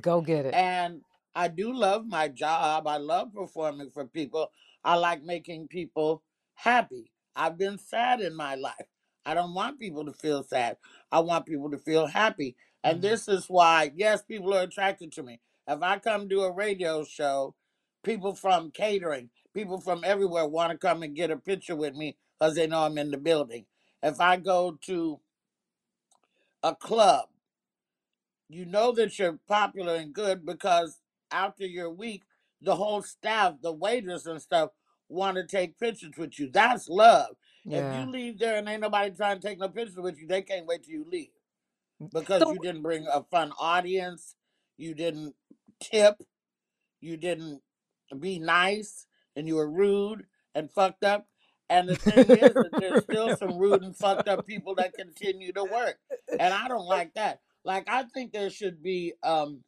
[0.01, 0.59] Go get it.
[0.59, 1.03] And
[1.35, 2.87] I do love my job.
[2.87, 4.51] I love performing for people.
[4.85, 6.23] I like making people
[6.55, 7.11] happy.
[7.35, 8.87] I've been sad in my life.
[9.27, 10.77] I don't want people to feel sad.
[11.11, 12.57] I want people to feel happy.
[12.83, 13.03] And Mhm.
[13.03, 15.41] this is why, yes, people are attracted to me.
[15.67, 17.55] If I come do a radio show,
[18.03, 22.17] people from catering, people from everywhere want to come and get a picture with me
[22.39, 23.67] because they know I'm in the building.
[24.03, 25.21] If I go to
[26.63, 27.27] a club,
[28.49, 32.25] you know that you're popular and good because after your week,
[32.61, 34.71] the whole staff, the waiters and stuff,
[35.09, 36.51] want to take pictures with you.
[36.51, 37.37] That's love.
[37.71, 40.43] If you leave there and ain't nobody trying to take no picture with you, they
[40.43, 41.31] can't wait till you leave
[42.13, 44.37] because So you didn't bring a fun audience,
[44.77, 45.35] you didn't
[45.81, 46.17] tip,
[47.01, 47.61] you didn't
[48.21, 49.07] be nice,
[49.37, 51.27] and you were rude and fucked up.
[51.71, 55.53] And the thing is that there's still some rude and fucked up people that continue
[55.55, 55.99] to work.
[56.39, 57.41] And I don't like that.
[57.65, 59.63] Like I think there should be um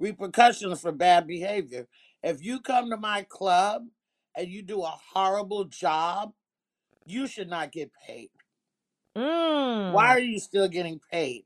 [0.00, 1.88] repercussions for bad behavior.
[2.22, 3.84] If you come to my club
[4.36, 6.32] and you do a horrible job,
[7.06, 8.30] you should not get paid.
[9.86, 10.16] Why Mm.
[10.16, 11.44] are you still getting paid?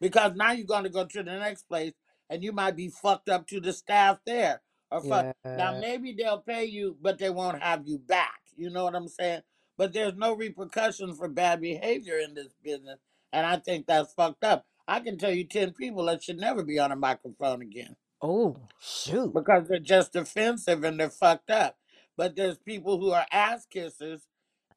[0.00, 1.94] Because now you're going to go to the next place
[2.30, 4.62] and you might be fucked up to the staff there.
[5.00, 5.24] Or.
[5.54, 5.80] Now Yeah.
[5.80, 8.40] maybe they'll pay you, but they won't have you back.
[8.56, 9.42] You know what I'm saying?
[9.78, 12.98] But there's no repercussions for bad behavior in this business,
[13.32, 14.66] and I think that's fucked up.
[14.88, 18.56] I can tell you ten people that should never be on a microphone again Oh,
[18.80, 19.34] shoot.
[19.34, 21.78] because they're just offensive and they're fucked up.
[22.16, 24.22] But there's people who are ass kissers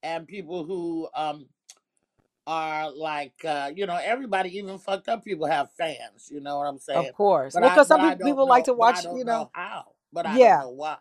[0.03, 1.47] and people who um
[2.47, 6.67] are like uh you know everybody even fucked up people have fans you know what
[6.67, 7.55] i'm saying Of course.
[7.55, 9.01] but Well, i because some but i people, don't people like know to but i
[9.01, 9.51] watch, don't you know know.
[9.53, 10.59] how but i don't Yeah.
[10.61, 10.97] know why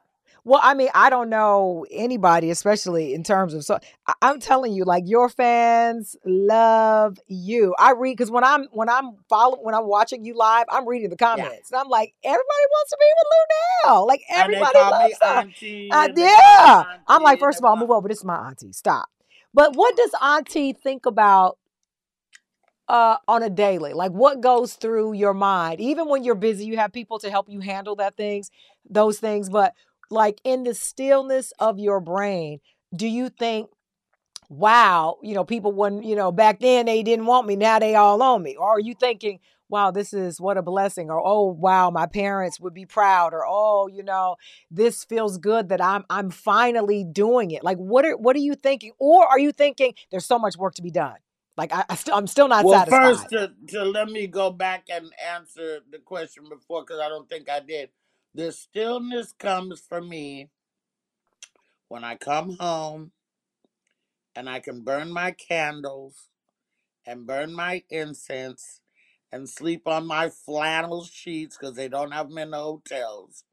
[0.47, 3.79] Well, I mean, I don't know anybody, especially in terms of so.
[4.21, 7.75] I'm telling you, like your fans love you.
[7.79, 11.09] I read because when I'm when I'm following when I'm watching you live, I'm reading
[11.09, 14.07] the yeah comments, and I'm like, everybody wants to be with Luenell.
[14.07, 15.29] Like and they everybody loves her.
[15.29, 16.99] auntie Uh, and they call me yeah.
[17.09, 18.07] I'm like, first of all, move over.
[18.09, 18.73] This is my auntie.
[18.73, 19.07] Stop.
[19.55, 21.57] But what does Auntie think about
[22.89, 23.93] uh, on a daily?
[23.93, 25.81] Like what goes through your mind?
[25.81, 28.51] Even when you're busy, you have people to help you handle that things,
[28.89, 29.49] those things.
[29.49, 29.75] But
[30.11, 32.61] like in the stillness of your brain,
[32.95, 33.71] do you think,
[34.49, 37.95] wow, you know, people when, you know, back then they didn't want me, now they
[37.95, 38.57] all on me?
[38.57, 42.61] Or are you thinking, wow, this is what a blessing, or oh wow, my parents
[42.61, 44.37] would be proud, or oh, you know,
[44.71, 47.65] this feels good that I'm I'm finally doing it.
[47.65, 48.93] Like what are what are you thinking?
[48.99, 51.17] Or are you thinking there's so much work to be done?
[51.57, 52.89] Like I, I still, I'm still not Well, satisfied.
[52.89, 57.29] first to, to let me go back and answer the question before because I don't
[57.29, 57.91] think I did.
[58.35, 60.51] The stillness comes for me
[61.89, 63.13] when I come home
[64.37, 66.29] and I can burn my candles
[67.07, 68.81] and burn my incense
[69.33, 73.45] and sleep on my flannel sheets because they don't have them in the hotels.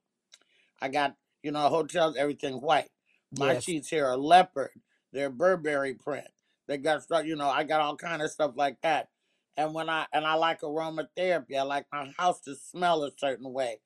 [0.82, 2.92] I got, you know, hotels, everything white.
[3.38, 3.60] My Yes.
[3.60, 4.72] sheets here are leopard.
[5.14, 6.28] They're Burberry print.
[6.72, 9.10] They got stuff, you know, I got all kind of stuff like that.
[9.58, 13.52] And when I and I like aromatherapy, I like my house to smell a certain
[13.52, 13.80] way.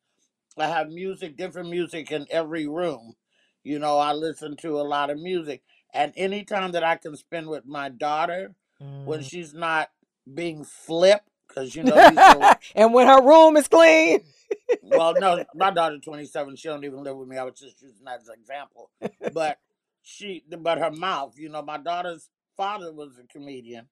[0.56, 3.16] I have music, different music in every room.
[3.64, 5.64] You know, I listen to a lot of music.
[5.96, 8.54] And anytime that I can spend with my daughter
[9.04, 9.30] when Mm.
[9.30, 9.90] she's not
[10.32, 14.22] being flipped, because you know little and when her room is clean.
[14.84, 16.56] well, no, my daughter's 27.
[16.56, 17.38] She don't even live with me.
[17.38, 18.92] I was just using that as an example.
[19.34, 19.58] But
[20.04, 23.88] she, but her mouth, you know, my daughter's father was a comedian,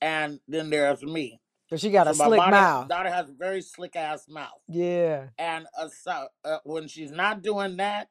[0.00, 1.40] and then there's me.
[1.70, 2.88] So she got So a my slick daughter, mouth.
[2.88, 5.28] daughter has a very slick ass mouth, Yeah.
[5.38, 8.08] and uh, so, uh, when she's not doing that,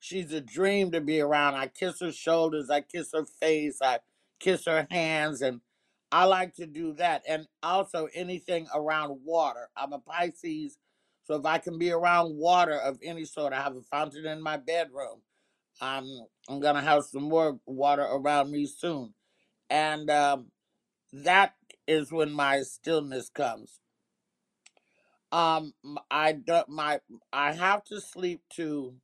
[0.00, 1.54] she's a dream to be around.
[1.56, 4.00] I kiss her shoulders, I kiss her face, I
[4.40, 5.60] kiss her hands, and
[6.12, 7.22] I like to do that.
[7.28, 9.68] And also anything around water.
[9.76, 10.78] I'm a Pisces,
[11.24, 14.42] so if I can be around water of any sort, I have a fountain in
[14.42, 15.22] my bedroom.
[15.80, 16.06] I'm
[16.48, 19.14] I'm gonna have some more water around me soon,
[19.70, 20.50] and um,
[21.12, 21.54] that
[21.86, 23.80] is when my stillness comes.
[25.30, 25.74] Um,
[26.10, 27.00] I don't my
[27.32, 28.94] I have to sleep to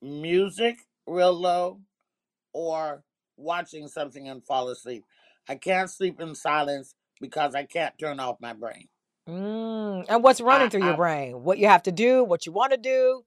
[0.00, 1.80] music real low
[2.52, 3.04] or
[3.36, 5.04] watching something and fall asleep.
[5.48, 8.88] I can't sleep in silence because I can't turn off my brain.
[9.28, 10.06] Mm.
[10.08, 11.44] And what's running I, through your I brain?
[11.44, 13.22] What you have to do, what you want to do.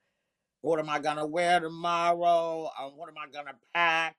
[0.61, 2.69] what am I gonna wear tomorrow?
[2.79, 4.17] Um, what am I gonna pack?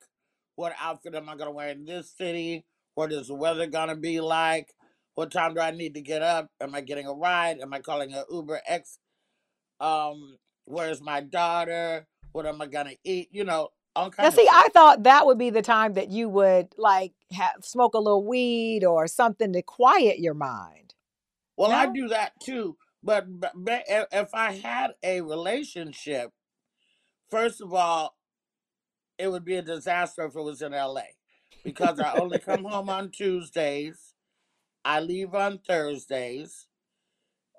[0.57, 2.65] What outfit am I gonna wear in this city?
[2.95, 4.75] What is the weather gonna be like?
[5.15, 6.51] What time do I need to get up?
[6.61, 7.61] Am I getting a ride?
[7.61, 8.99] Am I calling an Uber X?
[9.81, 12.07] Um, where's my daughter?
[12.33, 13.29] What am I gonna eat?
[13.31, 14.49] You know, all kinds Now, see.
[14.51, 18.27] I thought that would be the time that you would like have, smoke a little
[18.27, 20.95] weed or something to quiet your mind.
[21.57, 22.77] Well, I do that too.
[23.03, 26.33] But, but, if I had a relationship,
[27.31, 28.16] first of all,
[29.19, 31.03] it would be a disaster if it was in LA
[31.65, 34.15] because I only come home on Tuesdays.
[34.85, 36.69] I leave on Thursdays.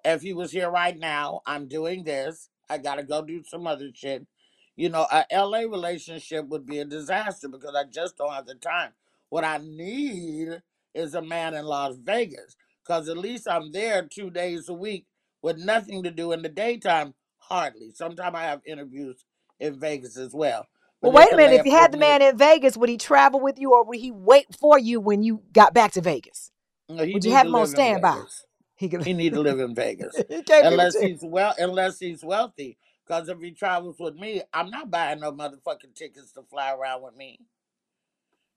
[0.06, 2.50] If he was here right now, I'm doing this.
[2.70, 4.26] I gotta go do some other shit.
[4.76, 8.56] You know, a LA relationship would be a disaster because I just don't have the
[8.56, 8.92] time.
[9.30, 10.62] What I need
[10.94, 15.06] is a man in Las Vegas because at least I'm there two days a week
[15.42, 17.14] with nothing to do in the daytime.
[17.40, 17.92] Hardly.
[17.94, 19.26] Sometimes I have interviews
[19.60, 20.68] in Vegas as well.
[21.02, 21.60] Well, wait a minute.
[21.60, 24.12] If you had the man in Vegas, would he travel with you or would he
[24.12, 26.52] wait for you when you got back to Vegas?
[26.90, 28.16] No, he Would you need have to him on live in standby?
[28.16, 28.46] Vegas.
[28.76, 29.04] He could.
[29.06, 30.16] He need to live in Vegas.
[30.30, 31.08] he can't be with unless you.
[31.10, 35.32] he's well unless he's wealthy because if he travels with me i'm not buying no
[35.32, 37.40] motherfucking tickets to fly around with me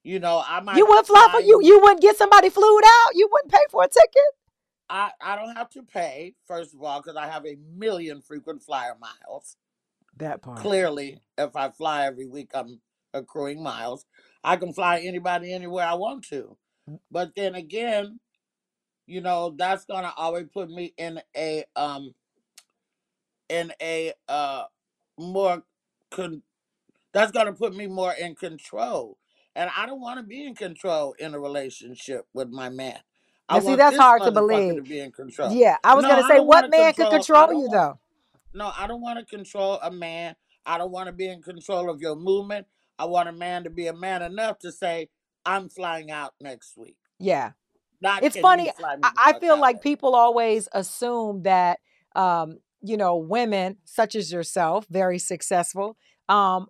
[0.03, 2.83] you know i You might wouldn't fly for fly you You wouldn't get somebody flued
[2.85, 3.15] out.
[3.15, 4.31] You wouldn't pay for a ticket.
[4.89, 8.63] i i don't have to pay first of all because i have a million frequent
[8.63, 9.57] flyer miles
[10.21, 10.73] That part.
[10.73, 12.81] clearly if i fly every week i'm
[13.15, 14.07] accruing miles
[14.45, 16.57] i can fly anybody anywhere i want to
[17.11, 18.21] but then again
[19.07, 22.15] you know that's gonna always put me in a um
[23.51, 24.65] in a uh
[25.19, 25.63] more
[26.11, 26.43] con-
[27.15, 29.19] that's going to put me more in control.
[29.57, 33.01] And I don't want to be in control in a relationship with my man.
[33.49, 34.77] I Now, see, that's hard to believe.
[34.77, 35.57] to be in control.
[35.57, 37.29] Yeah, I was No, gonna say, what man could control.
[37.35, 38.01] I control you though?
[38.55, 40.35] No, I don't want to control a man.
[40.67, 42.67] I don't want to be in control of your movement.
[42.99, 45.09] I want a man to be a man enough to say,
[45.45, 47.53] "I'm flying out next week." Yeah.
[48.01, 48.71] Not It's funny.
[48.83, 51.81] I, I feel like people always assume that,
[52.17, 55.99] um, you know, women such as yourself, very successful,
[56.29, 56.69] um,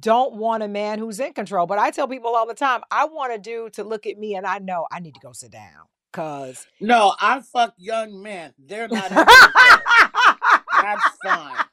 [0.00, 1.66] don't want a man who's in control.
[1.66, 4.34] But I tell people all the time, I want a dude to look at me
[4.34, 5.86] and I know I need to go sit down.
[6.12, 8.52] Cause No, I fuck young men.
[8.58, 9.10] They're not.
[10.82, 11.64] That's fine.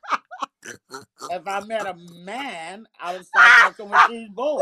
[1.31, 4.61] If I met a man, I would start fucking with these boys.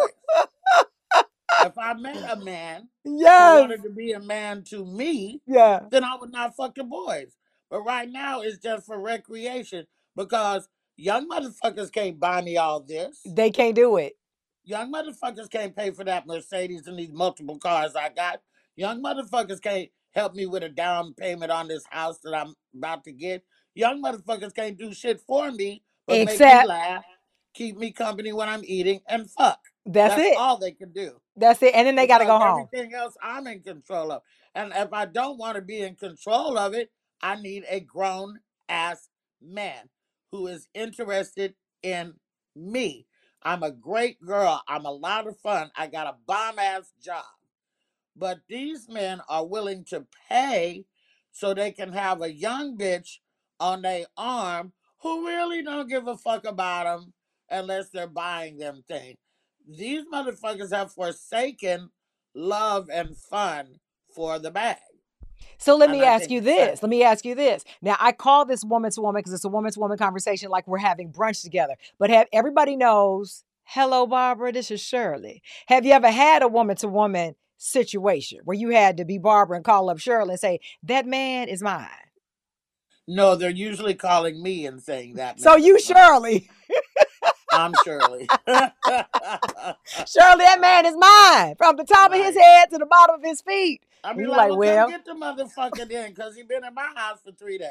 [1.65, 3.59] if I met a man who yes.
[3.61, 5.81] wanted to be a man to me, Yeah.
[5.91, 7.35] then I would not fuck the boys.
[7.69, 9.85] But right now it's just for recreation
[10.15, 13.21] because young motherfuckers can't buy me all this.
[13.25, 14.13] They can't do it.
[14.63, 18.41] Young motherfuckers can't pay for that Mercedes and these multiple cars I got.
[18.75, 23.03] Young motherfuckers can't help me with a down payment on this house that I'm about
[23.05, 23.43] to get.
[23.78, 27.05] Young motherfuckers can't do shit for me but make Except me laugh,
[27.55, 29.59] keep me company when I'm eating, and fuck.
[29.86, 30.38] that's, That's it.
[30.38, 31.75] all they can do That's it.
[31.75, 32.69] And then they got to go home.
[32.71, 34.23] everything else I'm in control of.
[34.55, 38.39] And if I don't want to be in control of it, I need a grown
[38.69, 39.09] ass
[39.41, 39.89] man
[40.32, 42.15] who is interested in
[42.55, 43.07] me.
[43.43, 44.63] I'm a great girl.
[44.67, 45.71] I'm a lot of fun.
[45.78, 47.25] I got a bomb ass job.
[48.15, 50.86] But these men are willing to pay
[51.32, 53.19] so they can have a young bitch
[53.59, 57.13] on their arm who really don't give a fuck about them
[57.49, 59.15] unless they're buying them things.
[59.67, 61.89] These motherfuckers have forsaken
[62.35, 63.79] love and fun
[64.15, 64.77] for the bag.
[65.57, 66.81] So let And me I ask you this.
[66.81, 67.63] Let me ask you this.
[67.81, 70.67] Now I call this woman to woman because it's a woman to woman conversation, like
[70.67, 71.75] we're having brunch together.
[71.99, 75.41] But have everybody knows, hello, Barbara, this is Shirley.
[75.67, 79.57] Have you ever had a woman to woman situation where you had to be Barbara
[79.57, 81.87] and call up Shirley and say, That man is mine?
[83.07, 85.79] No, they're usually calling me and saying that So you.
[85.79, 86.49] Shirley.
[87.53, 88.27] I'm Shirley.
[88.47, 88.73] Shirley,
[90.43, 91.55] that man is mine.
[91.57, 93.81] From the top of his head to the bottom of his feet.
[94.03, 97.19] I you like, like, well, get the motherfucker then, because he's been in my house
[97.23, 97.69] for three days.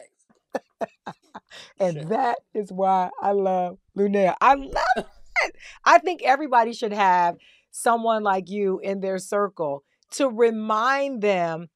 [1.80, 2.08] and Shit.
[2.08, 4.34] that is why I love Luenell.
[4.40, 5.06] I love
[5.42, 5.54] it.
[5.84, 7.36] I think everybody should have
[7.70, 11.68] someone like you in their circle to remind them,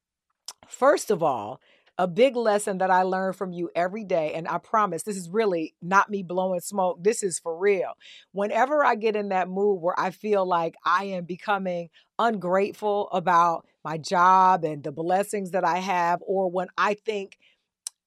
[0.67, 1.61] first of all,
[2.01, 4.33] a big lesson that I learn from you every day.
[4.33, 7.03] And I promise this is really not me blowing smoke.
[7.03, 7.91] This is for real.
[8.31, 13.67] Whenever I get in that mood where I feel like I am becoming ungrateful about
[13.85, 17.37] my job and the blessings that I have, or when I think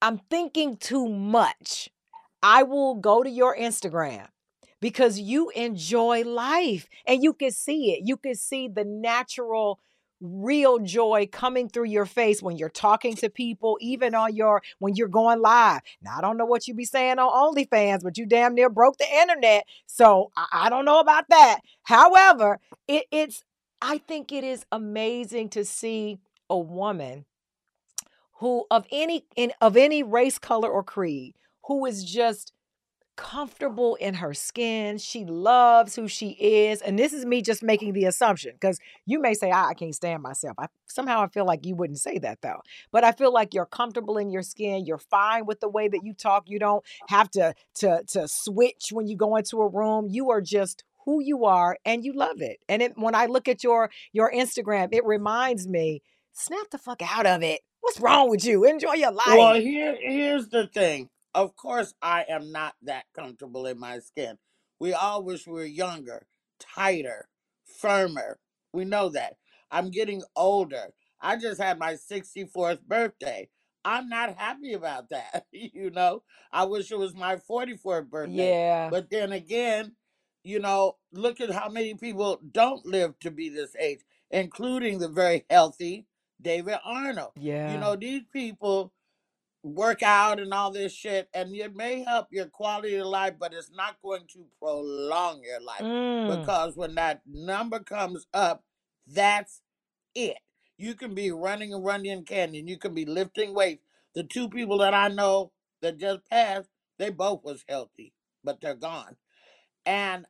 [0.03, 1.89] I'm thinking too much,
[2.43, 4.27] I will go to your Instagram
[4.81, 8.01] because you enjoy life and you can see it.
[8.03, 9.79] You can see the natural
[10.25, 14.97] real joy coming through your face when you're talking to people, even on your when
[14.97, 15.83] you're going live.
[16.03, 18.97] Now I don't know what you be saying on OnlyFans, but you damn near broke
[18.97, 19.65] the internet.
[19.87, 21.61] So I, I don't know about that.
[21.83, 22.59] However,
[22.89, 23.45] it, it's
[23.83, 27.27] I think it is amazing to see a woman
[28.39, 31.35] who of any in of any race, color, or creed,
[31.67, 32.53] who is just
[33.17, 34.99] comfortable in her skin.
[34.99, 36.81] She loves who she is.
[36.81, 39.95] And this is me just making the assumption because you may say, I, I can't
[39.95, 40.55] stand myself.
[40.59, 42.61] I somehow I feel like you wouldn't say that though.
[42.93, 44.85] But I feel like you're comfortable in your skin.
[44.85, 46.45] You're fine with the way that you talk.
[46.49, 50.09] You don't have to to to switch when you go into a room.
[50.11, 52.59] You are just who you are and you love it.
[52.69, 56.03] And it, when I look at your your Instagram, it reminds me,
[56.33, 57.61] snap the fuck out of it.
[57.81, 58.65] What's wrong with you?
[58.65, 59.27] Enjoy your life.
[59.27, 61.11] Well, here here's the thing.
[61.35, 64.39] Of course, I am not that comfortable in my skin.
[64.81, 66.27] We all wish we were younger,
[66.61, 67.31] tighter,
[67.81, 68.41] firmer.
[68.75, 69.39] We know that.
[69.73, 70.91] I'm getting older.
[71.23, 73.51] I just had my 64th birthday.
[73.87, 75.47] I'm not happy about that.
[75.53, 78.51] you know, I wish it was my 44th birthday.
[78.51, 78.91] Yeah.
[78.91, 79.97] But then again,
[80.45, 84.01] you know, look at how many people don't live to be this age,
[84.33, 86.07] including the very healthy
[86.43, 87.33] David Arnold.
[87.67, 87.81] You Yeah.
[87.81, 88.91] know, these people
[89.65, 93.55] work out and all this shit, and it may help your quality of life, but
[93.55, 96.39] it's not going to prolong your life Mm.
[96.39, 98.63] because when that number comes up,
[99.07, 99.63] that's
[100.15, 100.39] it.
[100.77, 103.83] You can be running a Runyon Canyon, you can be lifting weights.
[104.15, 108.13] The two people that I know that just passed, they both was healthy,
[108.45, 109.17] but they're gone.
[109.87, 110.27] And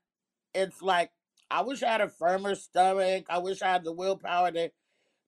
[0.55, 1.11] it's like
[1.51, 3.27] I wish I had a firmer stomach.
[3.29, 4.71] I wish I had the willpower to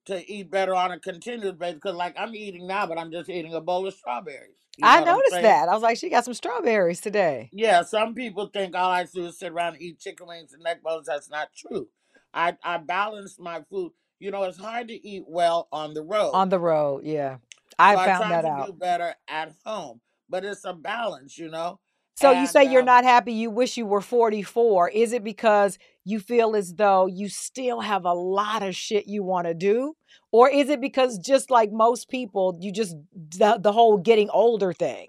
[0.07, 1.75] to eat better on a continuous basis.
[1.75, 4.55] Because like I'm eating now, but I'm just eating a bowl of strawberries.
[4.77, 5.43] You I know what I'm noticed saying?
[5.43, 5.69] that.
[5.69, 7.49] I was like, she got some strawberries today.
[7.53, 10.63] Yeah, some people think all I do is sit around and eat chicken wings and
[10.63, 11.07] neck bones.
[11.07, 11.87] That's not true.
[12.33, 13.93] I I balance my food.
[14.19, 16.31] You know, it's hard to eat well on the road.
[16.33, 17.37] On the road, yeah.
[17.79, 18.65] I so I found try that to out.
[18.67, 20.01] do better at home.
[20.29, 21.79] But it's a balance, you know.
[22.17, 24.89] So you say And you're um, not happy, you wish you were 44.
[24.89, 29.23] Is it because you feel as though you still have a lot of shit you
[29.23, 29.95] want to do?
[30.31, 34.73] Or is it because just like most people, you just the, the whole getting older
[34.73, 35.07] thing?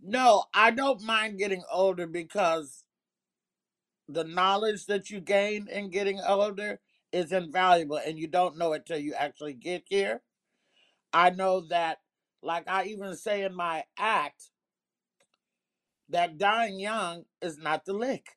[0.00, 2.84] no, I don't mind getting older because
[4.08, 6.80] the knowledge that you gain in getting older
[7.12, 10.22] is invaluable and you don't know it till you actually get here.
[11.12, 11.98] I know that,
[12.42, 14.50] like I even say in my act,
[16.10, 18.36] that dying young is not the lick.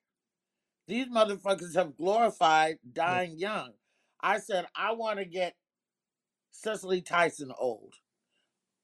[0.87, 3.73] These motherfuckers have glorified dying young.
[4.21, 5.55] I said, I want to get
[6.51, 7.95] Cicely Tyson old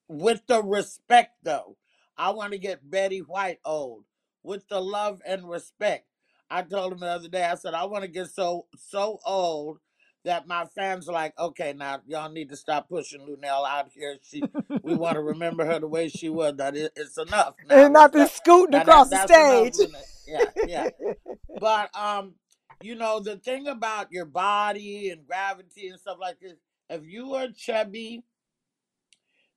[0.07, 1.77] with the respect, though.
[2.17, 4.05] I want to get Betty White old
[4.43, 6.07] with the love and respect.
[6.49, 9.79] I told him the other day, I said, I want to get so so old
[10.25, 14.17] that my fans are like, okay, now y'all need to stop pushing Luenell out here.
[14.21, 14.43] She,
[14.83, 16.55] we want to remember her the way she was.
[16.57, 17.55] That it, it's enough.
[17.67, 19.87] Now, and not this scooting now across that, the stage.
[19.87, 20.89] enough, Yeah, yeah.
[21.59, 22.33] But um,
[22.81, 26.55] you know, the thing about your body and gravity and stuff like this,
[26.89, 28.25] if you are chubby,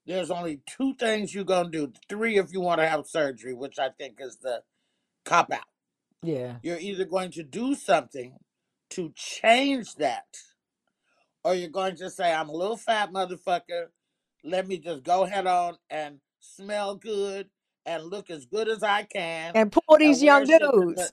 [0.07, 1.93] there's only two things you're gonna do.
[2.09, 4.63] Three if you want to have surgery, which I think is the
[5.25, 5.61] cop out.
[6.23, 6.57] yeah.
[6.63, 8.39] You're either going to do something
[8.91, 10.27] to change that,
[11.49, 13.87] or you're going to say, I'm a little fat motherfucker.
[14.45, 17.49] Let me just go head on and smell good
[17.87, 21.13] and look as good as I can And pull these and young wear shit that,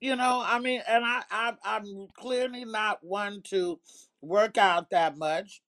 [0.00, 3.80] you know, I mean, and I, I I'm clearly not one to
[4.22, 5.62] work out that much.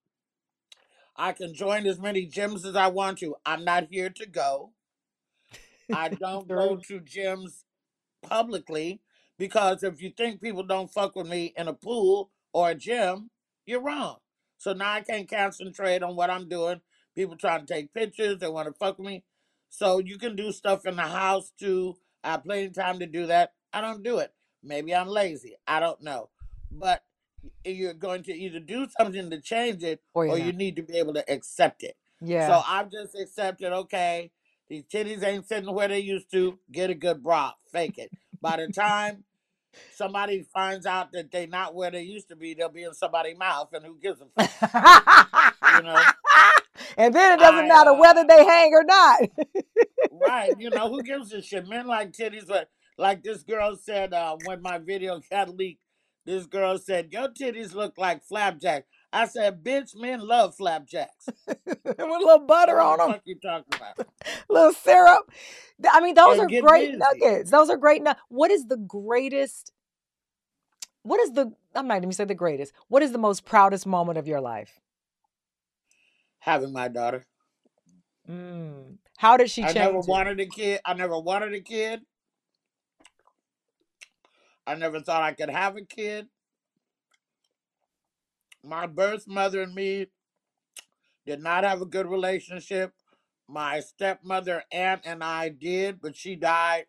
[1.17, 3.37] I can join as many gyms as I want to.
[3.47, 4.73] I'm not here to go.
[5.93, 7.65] I don't go to gyms
[8.23, 9.01] publicly
[9.39, 13.31] because if you think people don't fuck with me in a pool or a gym,
[13.69, 14.17] you're wrong.
[14.57, 16.81] So now I can't concentrate on what I'm doing.
[17.15, 19.25] People trying to take pictures, they want to fuck me.
[19.69, 21.97] So you can do stuff in the house too.
[22.25, 23.53] I have plenty of time to do that.
[23.73, 24.33] I don't do it.
[24.63, 25.57] Maybe I'm lazy.
[25.67, 26.31] I don't know.
[26.71, 27.05] But
[27.65, 30.97] you're going to either do something to change it Or or you need to be
[30.99, 31.97] able to accept it.
[32.21, 32.49] Yeah.
[32.49, 34.33] So I've just accepted, okay,
[34.69, 36.59] these titties ain't sitting where they used to.
[36.73, 38.11] Get a good bra, fake it.
[38.41, 39.25] By the time
[39.95, 43.39] somebody finds out that they not where they used to be, they'll be in somebody's
[43.39, 45.55] mouth, and who gives a fuck?
[45.77, 46.03] You know,
[46.97, 49.21] and then it doesn't I matter whether uh they hang or not.
[50.11, 51.69] right, you know, who gives a shit?
[51.69, 55.83] Men like titties, but like this girl said uh when my video got leaked,
[56.25, 58.85] this girl said, Your titties look like flapjack.
[59.13, 61.29] I said, bitch, men love flapjacks.
[61.47, 64.07] With a little butter What on the them, fuck you talking about?
[64.51, 65.31] little syrup.
[65.91, 66.99] I mean, those And are great busy.
[66.99, 67.51] nuggets.
[67.51, 68.03] Those are great.
[68.03, 69.73] Nu- what is the greatest?
[71.03, 71.53] What is the?
[71.75, 72.73] I'm not even say the greatest.
[72.89, 74.81] What is the most proudest moment of your life?
[76.41, 77.25] Having my daughter.
[78.29, 78.99] Mm.
[79.17, 79.77] How did she change?
[79.77, 80.03] I never you?
[80.07, 80.81] wanted a kid.
[80.85, 82.03] I never wanted a kid.
[84.67, 86.29] I never thought I could have a kid.
[88.69, 90.09] My birth mother and me
[91.25, 92.93] did not have a good relationship.
[93.49, 96.85] My stepmother, aunt, and I did, but she died.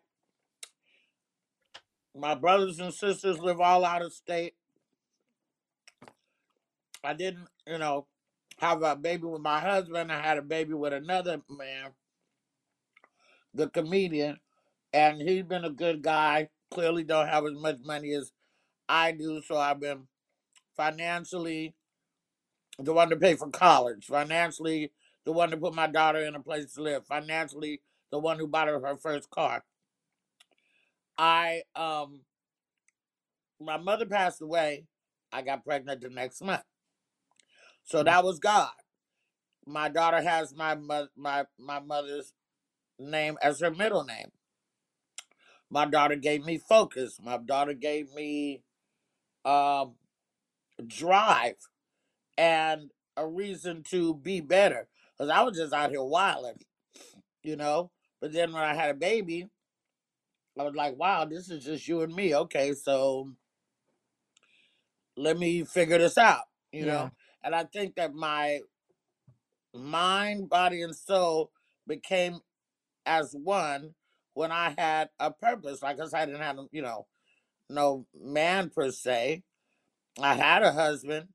[2.14, 4.52] My brothers and sisters live all out of state.
[7.02, 8.06] I didn't, you know,
[8.58, 10.12] have a baby with my husband.
[10.12, 11.92] I had a baby with another man,
[13.54, 14.38] the comedian,
[14.92, 16.50] and he's been a good guy.
[16.70, 18.32] Clearly, don't have as much money as
[18.86, 20.08] I do, so I've been
[20.76, 21.74] financially
[22.78, 24.92] the one to pay for college, financially
[25.26, 28.48] the one to put my daughter in a place to live, financially the one who
[28.48, 29.64] bought her her first car.
[31.18, 32.20] I um
[33.60, 34.86] my mother passed away.
[35.32, 36.62] I got pregnant the next month.
[37.84, 38.70] So that was God.
[39.66, 42.32] My daughter has my mo- my my mother's
[42.98, 44.32] name as her middle name.
[45.70, 47.18] My daughter gave me focus.
[47.22, 48.62] My daughter gave me
[49.44, 49.94] um
[50.80, 51.56] drive
[52.38, 54.88] and a reason to be better.
[55.16, 56.58] Because I was just out here wilding,
[57.42, 57.90] you know.
[58.20, 59.48] But then when I had a baby,
[60.58, 62.34] I was like, wow, this is just you and me.
[62.34, 63.30] Okay, so
[65.16, 66.86] let me figure this out, you Yeah.
[66.86, 67.10] know.
[67.42, 68.60] And I think that my
[69.74, 71.52] mind, body, and soul
[71.86, 72.40] became
[73.06, 73.94] as one
[74.34, 75.82] when I had a purpose.
[75.82, 77.06] Like I said, I didn't have, you know,
[77.68, 79.42] no man per se.
[80.18, 81.28] I had a husband.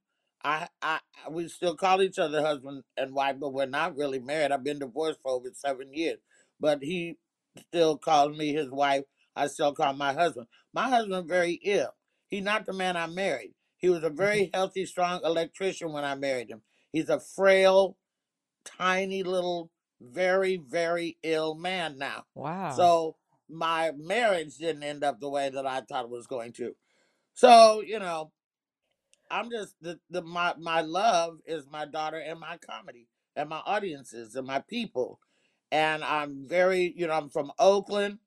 [0.44, 1.00] I, I,
[1.32, 4.52] we still call each other husband and wife, but we're not really married.
[4.52, 6.20] I've been divorced for over seven years,
[6.60, 7.18] but he
[7.70, 9.04] still calls me his wife.
[9.36, 10.48] I still call him my husband.
[10.74, 11.90] My husband very ill.
[12.28, 13.54] He's not the man I married.
[13.78, 14.18] He was a mm-hmm.
[14.18, 16.62] very healthy, strong electrician when I married him.
[16.92, 17.98] He's a frail,
[18.64, 22.24] tiny little, very, very ill man now.
[22.36, 22.72] Wow.
[22.72, 23.16] So
[23.50, 26.76] my marriage didn't end up the way that I thought it was going to.
[27.34, 28.32] So, you know,
[29.30, 33.62] I'm just the, the my my love is my daughter and my comedy and my
[33.66, 35.20] audiences and my people.
[35.72, 38.20] And I'm very, you know, I'm from Oakland.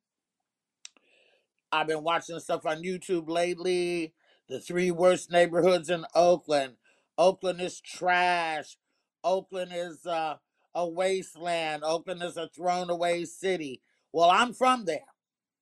[1.70, 4.14] I've been watching stuff on YouTube lately.
[4.48, 6.74] The three worst neighborhoods in Oakland.
[7.16, 8.76] Oakland is trash.
[9.22, 10.36] Oakland is uh,
[10.74, 11.84] a wasteland.
[11.84, 13.82] Oakland is a thrown away city.
[14.12, 15.00] Well, I'm from there.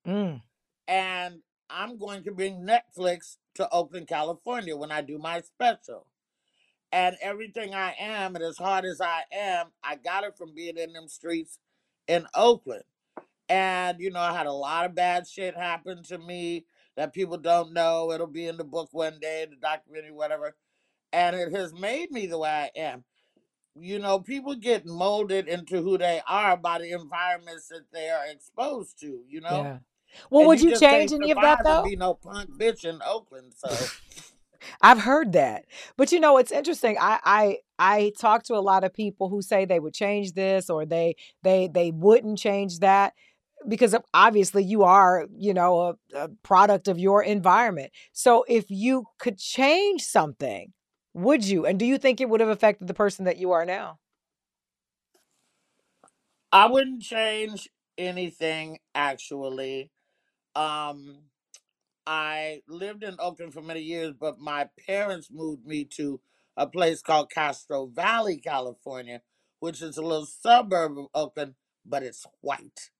[0.06, 0.42] Mm.
[0.86, 6.06] And I'm going to bring Netflix to Oakland, California when I do my special.
[6.92, 10.78] And everything I am, and as hard as I am, I got it from being
[10.78, 11.58] in them streets
[12.06, 12.84] in Oakland.
[13.48, 16.64] And, you know, I had a lot of bad shit happen to me
[16.96, 18.12] that people don't know.
[18.12, 20.56] It'll be in the book one day, the documentary, whatever.
[21.12, 23.04] And it has made me the way I am.
[23.78, 28.26] You know, people get molded into who they are by the environments that they are
[28.26, 29.62] exposed to, you know?
[29.62, 29.78] Yeah.
[30.30, 31.82] Well, And would you you change any of that though?
[31.84, 33.54] be no punk bitch in Oakland.
[33.54, 33.68] So
[34.82, 35.66] I've heard that.
[35.96, 36.96] But you know, it's interesting.
[37.00, 40.70] I I I talk to a lot of people who say they would change this
[40.70, 43.14] or they they they wouldn't change that
[43.68, 47.92] because obviously you are, you know, a, a product of your environment.
[48.12, 50.72] So if you could change something,
[51.14, 51.66] would you?
[51.66, 53.98] And do you think it would have affected the person that you are now?
[56.52, 59.90] I wouldn't change anything actually.
[60.56, 61.24] Um
[62.06, 66.20] I lived in Oakland for many years, but my parents moved me to
[66.56, 69.22] a place called Castro Valley, California,
[69.60, 72.90] which is a little suburb of Oakland, but it's white.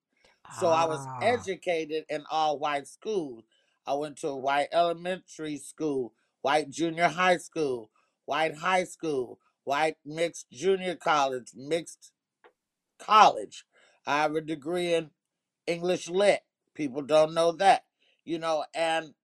[0.49, 1.21] So I was Ah.
[1.21, 3.45] educated in all white schools.
[3.87, 7.91] I went to a white elementary school, white junior high school,
[8.27, 12.13] white high school, white mixed junior college, mixed
[12.99, 13.65] college.
[14.07, 15.11] I have a degree in
[15.67, 16.46] English lit.
[16.77, 17.85] People don't know that,
[18.25, 19.15] you know, and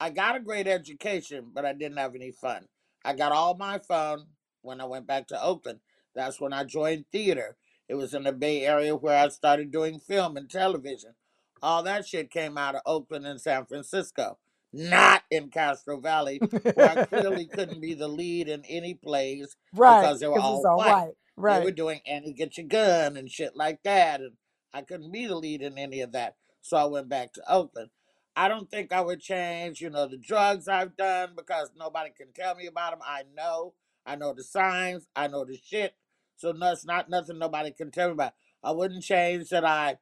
[0.00, 2.66] I got a great education, but I didn't have any fun.
[3.04, 4.26] I got all my fun
[4.62, 5.80] when I went back to Oakland.
[6.14, 7.56] That's when I joined theater.
[7.88, 11.14] It was in the Bay Area where I started doing film and television.
[11.62, 14.38] All that shit came out of Oakland and San Francisco,
[14.72, 16.38] not in Castro Valley,
[16.74, 20.66] where I clearly couldn't be the lead in any plays right, because they were all
[20.66, 20.86] all white.
[20.86, 21.14] white.
[21.60, 24.20] They were doing Annie Get Your Gun and shit like that.
[24.20, 24.32] And
[24.72, 26.36] I couldn't be the lead in any of that.
[26.68, 27.88] So I went back to Oakland.
[28.36, 32.30] I don't think I would change, you know, the drugs I've done because nobody can
[32.34, 33.00] tell me about them.
[33.02, 33.72] I know.
[34.04, 35.06] I know the signs.
[35.16, 35.94] I know the shit.
[36.36, 38.34] So no, it's not nothing nobody can tell me about.
[38.62, 39.96] I wouldn't change that I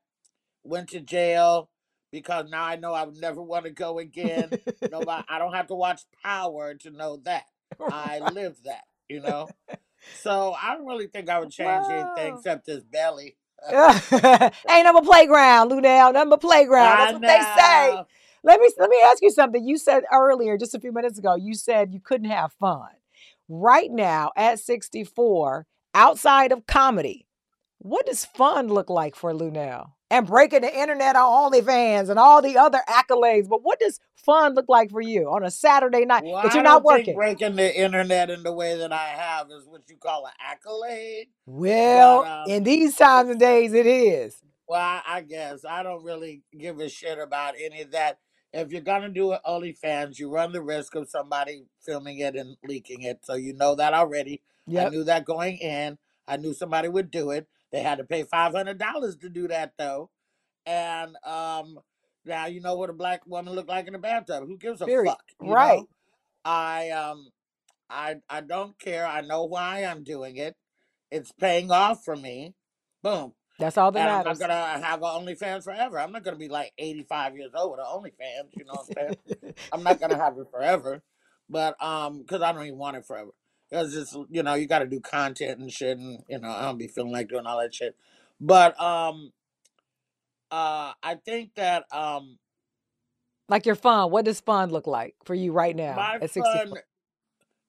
[0.65, 1.71] went to jail
[2.11, 4.51] because now I know I would never want to go again.
[4.91, 7.45] Nobody I don't have to watch Power to know that.
[7.81, 9.49] I lived that, you know?
[10.21, 13.37] So I don't really think I would change anything except this belly.
[14.71, 16.13] Ain't number playground, Luenell.
[16.13, 16.99] Number playground.
[16.99, 18.03] That's what they say.
[18.43, 19.67] Let me let me ask you something.
[19.67, 22.89] You said earlier, just a few minutes ago, you said you couldn't have fun.
[23.49, 27.27] Right now, at 64, outside of comedy,
[27.79, 29.93] what does fun look like for Luenell?
[30.11, 33.49] And breaking the internet on OnlyFans and all the other accolades.
[33.49, 36.23] But what does fun look like for you on a Saturday night?
[36.25, 37.17] Well, But I you're not working.
[37.17, 41.27] breaking the internet in the way that I have is what you call an accolade.
[41.47, 44.37] But Well, um, in these times and days, it is.
[44.69, 48.19] well, I I guess I don't really give a shit about any of that.
[48.53, 52.57] If you're gonna do it OnlyFans, you run the risk of somebody filming it and
[52.65, 53.21] leaking it.
[53.25, 54.41] So you know that already.
[54.71, 55.99] I knew that going in.
[56.29, 57.47] I knew somebody would do it.
[57.73, 60.11] They had to pay five hundred dollars to do that though.
[60.65, 61.79] And um
[62.25, 64.47] now you know what a black woman look like in a bathtub.
[64.47, 65.11] Who gives a Period.
[65.11, 65.25] fuck?
[65.41, 65.79] Right.
[65.79, 65.89] know?
[66.45, 67.29] I um
[67.91, 69.07] I I don't care.
[69.07, 70.57] I know why I'm doing it.
[71.11, 72.55] It's paying off for me.
[73.03, 73.33] Boom.
[73.59, 75.99] That's all that And I'm not gonna have an OnlyFans forever.
[75.99, 78.51] I'm not gonna be like 85 years old with an OnlyFans.
[78.57, 79.55] You know what I'm saying?
[79.73, 81.03] I'm not gonna have it forever,
[81.49, 83.31] but um, because I don't even want it forever.
[83.69, 86.63] Because it's you know you got to do content and shit, and you know I
[86.63, 87.97] don't be feeling like doing all that shit.
[88.41, 89.33] But um,
[90.51, 92.39] uh, I think that um,
[93.49, 94.11] like your fun.
[94.11, 96.67] What does fun look like for you right now my at 64?
[96.67, 96.83] fun,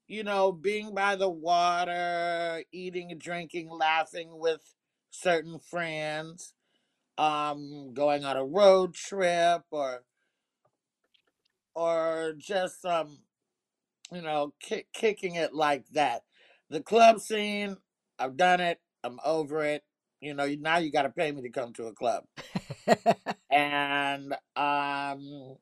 [0.08, 4.62] you know, being by the water, eating, drinking, laughing with
[5.10, 6.54] certain friends,
[7.18, 10.04] um, going on a road trip, or
[11.76, 13.20] or just um,
[14.12, 16.24] you know, kick, kicking it like that.
[16.70, 17.78] The club scene,
[18.20, 18.80] I've done it.
[19.04, 19.84] I'm over it.
[20.22, 22.24] You know, now you got to pay me to come to a club,
[23.52, 25.58] and um,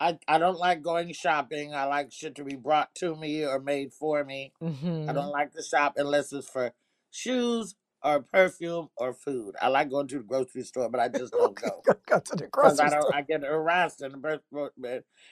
[0.00, 1.74] I I don't like going shopping.
[1.74, 4.54] I like shit to be brought to me or made for me.
[5.08, 6.72] I hmm don't like to shop unless it's for
[7.10, 9.56] shoes or perfume or food.
[9.62, 12.36] I like going to the grocery store, but I just don't go go, go to
[12.36, 13.00] the grocery I don't.
[13.00, 13.12] store.
[13.12, 14.42] I get harassed in the birth,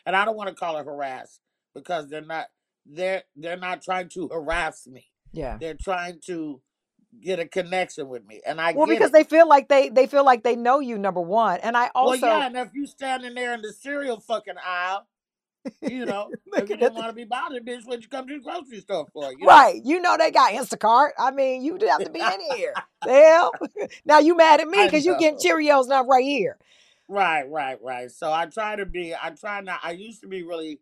[0.07, 1.41] and I don't want to call it harass
[1.75, 2.47] because they're not.
[2.85, 5.07] They're they're not trying to harass me.
[5.33, 5.57] Yeah.
[5.61, 6.61] They're trying to
[7.21, 9.13] get a connection with me, and I Well, because it.
[9.13, 10.99] they feel like they they feel like they know you.
[10.99, 14.21] Number one, and I Well, also yeah, and if you standing there in the cereal
[14.21, 15.07] fucking aisle,
[15.83, 18.41] you know, if you didn't want to be bothered, bitch, what you come to the
[18.41, 19.33] grocery store for?
[19.33, 19.47] You know?
[19.47, 21.11] right, you know they got Instacart.
[21.19, 22.75] I mean, you have to be in here.
[23.03, 23.53] Hell,
[24.05, 25.39] now you mad at me because you getting.
[25.39, 26.59] Cheerios now right here.
[27.09, 28.11] Right, right, right.
[28.11, 29.15] So I try to be.
[29.15, 29.81] I try not.
[29.83, 30.81] I used to be really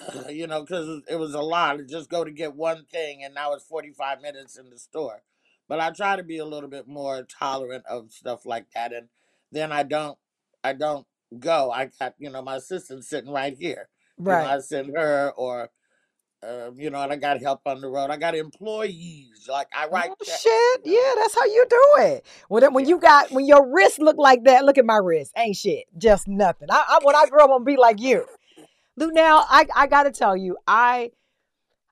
[0.28, 3.34] you know, because it was a lot to just go to get one thing, and
[3.34, 5.22] now it's 45 minutes in the store.
[5.68, 9.08] But I try to be a little bit more tolerant of stuff like that, and
[9.52, 10.18] then I don't,
[10.64, 11.06] I don't
[11.38, 11.70] go.
[11.70, 13.88] I got, you know, my assistant sitting right here.
[14.26, 14.56] You know, Right.
[14.56, 15.70] I send her, or
[16.42, 18.10] uh, you know, and I got help on the road.
[18.10, 20.42] I got employees, like I write Oh checks.
[20.42, 20.80] shit!
[20.84, 22.26] You know, Yeah, that's how you do it.
[22.48, 22.90] When it- when yeah.
[22.90, 25.32] you got when your wrist look like that, look at my wrist.
[25.36, 26.68] Ain't shit, just nothing.
[26.70, 28.26] I, I when I grow up, I'm gonna be like you.
[28.96, 31.10] Lou, now I I gotta tell you, I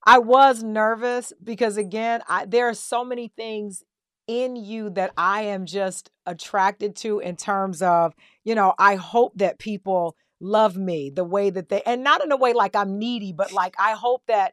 [0.07, 3.84] I was nervous because again, I there are so many things
[4.26, 9.32] in you that I am just attracted to in terms of, you know, I hope
[9.36, 12.98] that people love me the way that they and not in a way like I'm
[12.98, 14.53] needy, but like I hope that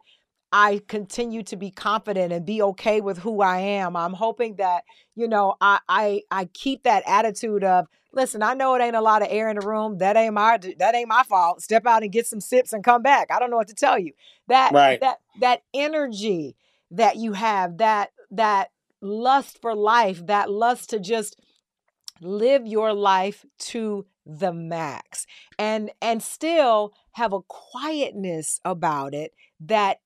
[0.52, 3.96] I continue to be confident and be okay with who I am.
[3.96, 4.84] I'm hoping that,
[5.16, 9.02] you know, I I I keep that attitude of, listen, I know it ain't a
[9.02, 9.98] lot of air in the room.
[9.98, 11.62] That ain't my that ain't my fault.
[11.62, 13.30] Step out and get some sips and come back.
[13.30, 14.14] I don't know what to tell you.
[14.48, 15.02] That Right.
[15.02, 16.56] that that energy
[16.92, 18.72] that you have, that that
[19.02, 21.40] lust for life, that lust to just
[22.22, 25.26] live your life to the max
[25.58, 30.00] and and still have a quietness about it that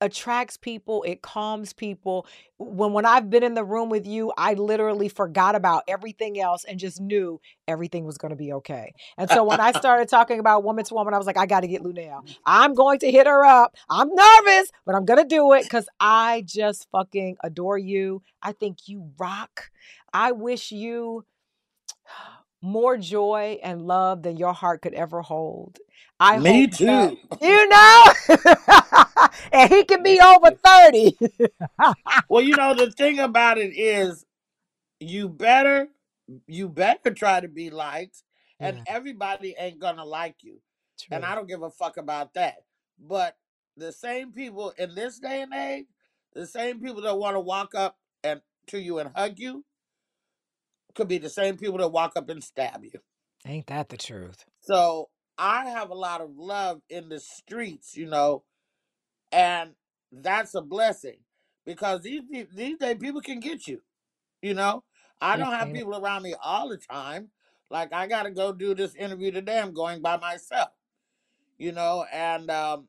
[0.00, 2.26] attracts people it calms people.
[2.58, 6.64] When when i've been in the room with you i literally forgot about everything else
[6.64, 8.92] and just knew everything was going to be okay.
[9.16, 11.60] And so when i started talking about woman to woman i was like i got
[11.60, 12.36] to get Luenell mm.
[12.46, 13.74] i'm going to hit her up.
[13.88, 18.22] I'm nervous but i'm going to do it because i just fucking adore you.
[18.42, 19.70] I think you rock.
[20.12, 21.24] I wish you
[22.60, 25.78] more joy and love than your heart could ever hold.
[26.20, 27.16] I Me too.
[27.40, 28.04] you know,
[29.52, 31.16] and he can be over 30.
[32.28, 34.24] Well, you know, the thing about it is
[35.00, 35.88] you better
[36.46, 38.22] you better try to be liked
[38.60, 40.60] and yeah, everybody ain't gonna like you.
[41.10, 41.24] And.
[41.24, 42.56] I don't give a fuck about that.
[42.98, 43.36] But
[43.76, 45.86] the same people in this day and age,
[46.34, 49.64] the same people that want to walk up and to you and hug you
[50.94, 52.98] could be the same people that walk up and stab you.
[53.46, 54.44] Ain't that the truth?
[54.60, 55.08] So
[55.38, 58.42] I have a lot of love in the streets, you know,
[59.30, 59.70] and
[60.10, 61.18] that's a blessing
[61.64, 62.22] because these
[62.54, 63.80] these days people can get you.
[64.42, 64.84] You know,
[65.20, 67.30] I don't have people around me all the time.
[67.70, 69.58] Like I got to go do this interview today.
[69.58, 70.70] I'm going by myself.
[71.58, 72.88] You know, and um,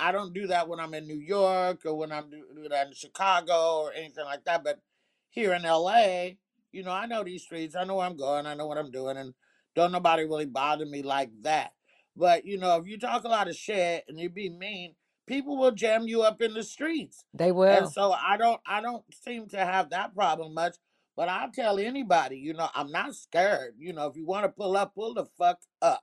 [0.00, 2.88] I don't do that when I'm in New York or when I'm do do that
[2.88, 4.64] in Chicago or anything like that.
[4.64, 4.80] But
[5.28, 6.30] here in LA,
[6.72, 7.76] you know, I know these streets.
[7.76, 8.46] I know where I'm going.
[8.46, 9.34] I know what I'm doing, and
[9.74, 11.72] don't nobody really bother me like that.
[12.16, 14.94] But you know, if you talk a lot of shit and you be mean,
[15.26, 17.24] people will jam you up in the streets.
[17.34, 17.64] They will.
[17.68, 17.90] And will.
[17.90, 20.76] so I don't I don't seem to have that problem much.
[21.16, 23.74] But I'll tell anybody, you know, I'm not scared.
[23.78, 26.00] You know, if you want to pull up, pull the fuck up.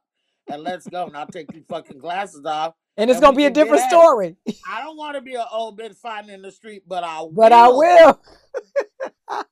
[0.49, 1.05] And let's go.
[1.07, 3.53] And I'll take these fucking glasses off And it's and we to be a can
[3.53, 4.01] get different at it.
[4.01, 4.36] story.
[4.70, 7.32] I don't want to be an old bitch fighting in the street, but I will.
[7.32, 7.78] But I will.
[7.78, 8.22] will.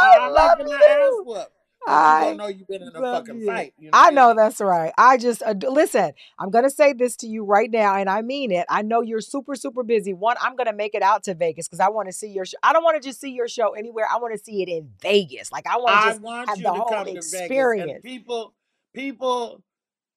[0.00, 0.18] Yeah.
[0.18, 1.24] I I like love getting my ass you.
[1.24, 1.52] whooped.
[1.86, 3.46] But you gonna I know you've been in a fucking you.
[3.46, 3.74] fight.
[3.78, 4.36] You I feel know me?
[4.36, 4.92] that's right.
[4.96, 6.12] I just uh, ad- listen.
[6.38, 8.66] I'm gonna say this to you right now, and I mean it.
[8.68, 10.12] I know you're super, super busy.
[10.14, 12.56] One, I'm gonna make it out to Vegas because I want to see your show.
[12.62, 14.06] I don't want to just see your show anywhere.
[14.10, 15.52] I want to see it in Vegas.
[15.52, 17.32] Like I want to I just want have you the to whole come to Vegas.
[17.34, 18.02] And experience.
[18.02, 18.54] people
[18.94, 19.62] people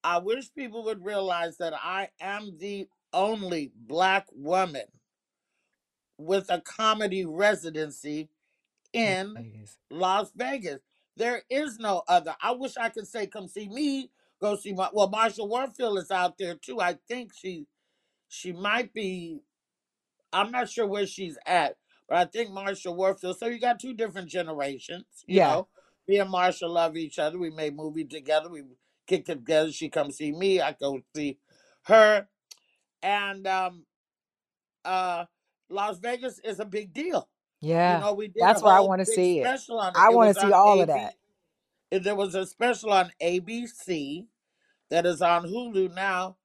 [0.02, 4.84] I wish people would realize that I am the only black woman
[6.18, 8.28] with a comedy residency
[8.92, 9.76] in in Vegas.
[9.90, 10.80] Las Vegas.
[11.18, 12.36] There is no other.
[12.42, 14.10] I wish I could say, come see me,
[14.42, 16.80] go see my well, Marsha Warfield is out there too.
[16.80, 17.66] I think she
[18.28, 19.40] she might be
[20.32, 21.76] I'm not sure where she's at,
[22.08, 23.38] but I think Marsha Warfield.
[23.38, 25.42] So you got two different generations, you Yeah.
[25.42, 25.68] know.
[26.08, 27.38] Me and Marsha love each other.
[27.38, 28.50] We made movies together.
[28.50, 28.64] We
[29.08, 29.72] kicked it together.
[29.72, 30.62] She come see me.
[30.62, 31.38] I go see
[31.86, 32.28] her.
[33.02, 33.86] And um
[34.84, 35.26] uh
[35.70, 37.28] Las Vegas is a big deal.
[37.84, 37.98] You Yeah.
[37.98, 39.46] know, we did a That's where I whole want to big see it.
[39.46, 40.04] special on it.
[40.04, 41.16] I It want was to see on all of that.
[41.90, 44.26] There was a special on ABC
[44.90, 46.38] that is on Hulu now.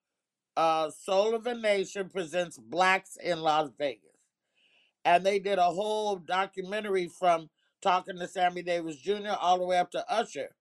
[0.57, 4.18] Uh, Soul of a Nation presents Blacks in Las Vegas,
[5.05, 7.49] and they did a whole documentary from
[7.82, 9.36] talking to Sammy Davis Jr.
[9.39, 10.55] all the way up to Usher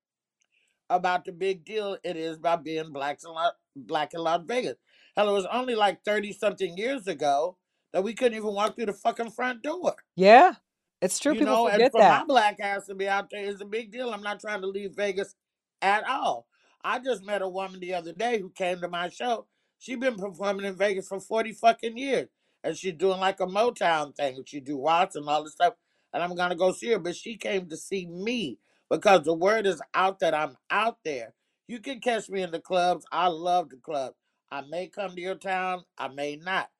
[0.90, 4.76] about the big deal it is about being blacks in La- black in Las Vegas.
[5.16, 7.56] Hell, it was only like thirty something years ago
[7.92, 9.94] that we couldn't even walk through the fucking front door.
[10.16, 10.54] Yeah.
[11.02, 11.34] It's true.
[11.34, 12.26] You People know, and forget for my that.
[12.26, 14.10] black ass to be out there is a big deal.
[14.10, 15.34] I'm not trying to leave Vegas
[15.82, 16.46] at all.
[16.84, 19.46] I just met a woman the other day who came to my show.
[19.78, 22.28] She's been performing in Vegas for 40 fucking years.
[22.64, 24.42] And she's doing like a Motown thing.
[24.46, 25.74] She do Watts and all this stuff.
[26.12, 26.98] And I'm gonna go see her.
[27.00, 28.58] But she came to see me
[28.90, 31.34] because the word is out that I'm out there.
[31.68, 33.04] You can catch me in the clubs.
[33.12, 34.14] I love the club.
[34.50, 36.70] I may come to your town, I may not.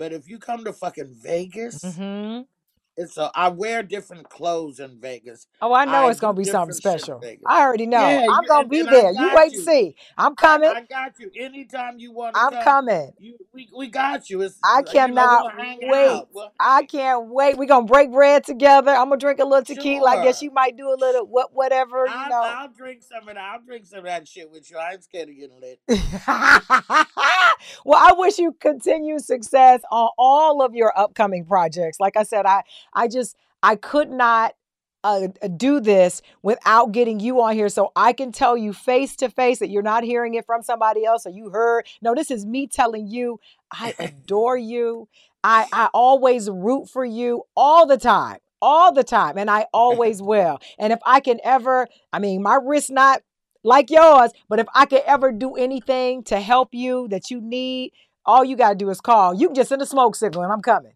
[0.00, 2.42] But if you come to fucking Vegas, hmm
[2.96, 5.46] it's a I wear different clothes in Vegas.
[5.62, 7.18] Oh, I know I it's gonna be something different shit in special.
[7.20, 7.44] Vegas.
[7.46, 8.00] I already know.
[8.00, 9.10] Yeah, I'm you, gonna and, be and I there.
[9.12, 9.62] You got wait and you.
[9.64, 9.96] see.
[10.18, 10.68] I'm I, coming.
[10.70, 11.30] I got you.
[11.38, 13.12] Anytime you want to I'm come, coming.
[13.18, 14.42] you we, we got you.
[14.42, 16.10] It's I uh, you know cannot we'll hang wait.
[16.10, 16.28] out.
[16.32, 17.56] We'll I can't wait.
[17.56, 18.90] We're gonna break bread together.
[18.90, 20.10] I'm gonna drink a little tequila.
[20.10, 20.46] I guess Sure.
[20.46, 22.42] you might do a little what whatever, you I'll know.
[22.42, 23.38] I'll drink some of that.
[23.38, 24.76] I'll drink some of that shit with you.
[24.76, 25.80] I ain't scared of getting lit.
[27.84, 31.98] well, I wish you continued success on all of your upcoming projects.
[31.98, 32.62] Like I said, I
[32.92, 34.54] I just I could not
[35.02, 39.30] uh, do this without getting you on here so I can tell you face to
[39.30, 41.86] face that you're not hearing it from somebody else or you heard.
[42.02, 43.40] No, this is me telling you
[43.72, 45.08] I adore you.
[45.42, 48.38] I I always root for you all the time.
[48.62, 50.58] All the time and I always will.
[50.78, 53.22] And if I can ever, I mean, my wrist not
[53.62, 57.92] like yours, but if I could ever do anything to help you that you need,
[58.26, 59.34] all you got to do is call.
[59.34, 60.92] You can just send a smoke signal and I'm coming.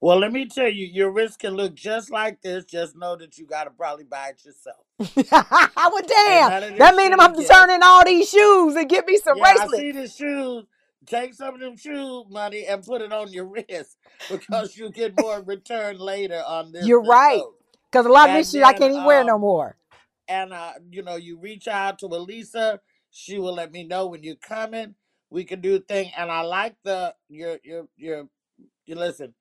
[0.00, 2.64] Well, let me tell you, your wrist can look just like this.
[2.66, 4.86] Just know that you got to probably buy it yourself.
[5.32, 6.46] well, Ain't damn.
[6.46, 9.52] none of That this means I'm turning all these shoes and get me some Yeah,
[9.56, 9.68] I bracelets.
[9.68, 10.66] see the shoes.
[11.06, 13.98] Take some of them shoe money and put it on your wrist
[14.28, 17.44] because you get more return later on this You're than right.
[17.44, 17.54] those.
[17.90, 19.76] Because a lot of this And shit I then can't even wear no um more.
[20.28, 22.80] and uh you know you reach out to Elisa,
[23.10, 24.94] she will let me know when you're coming.
[25.30, 28.28] We can do a thing, and I like the your your your
[28.86, 29.34] you listen.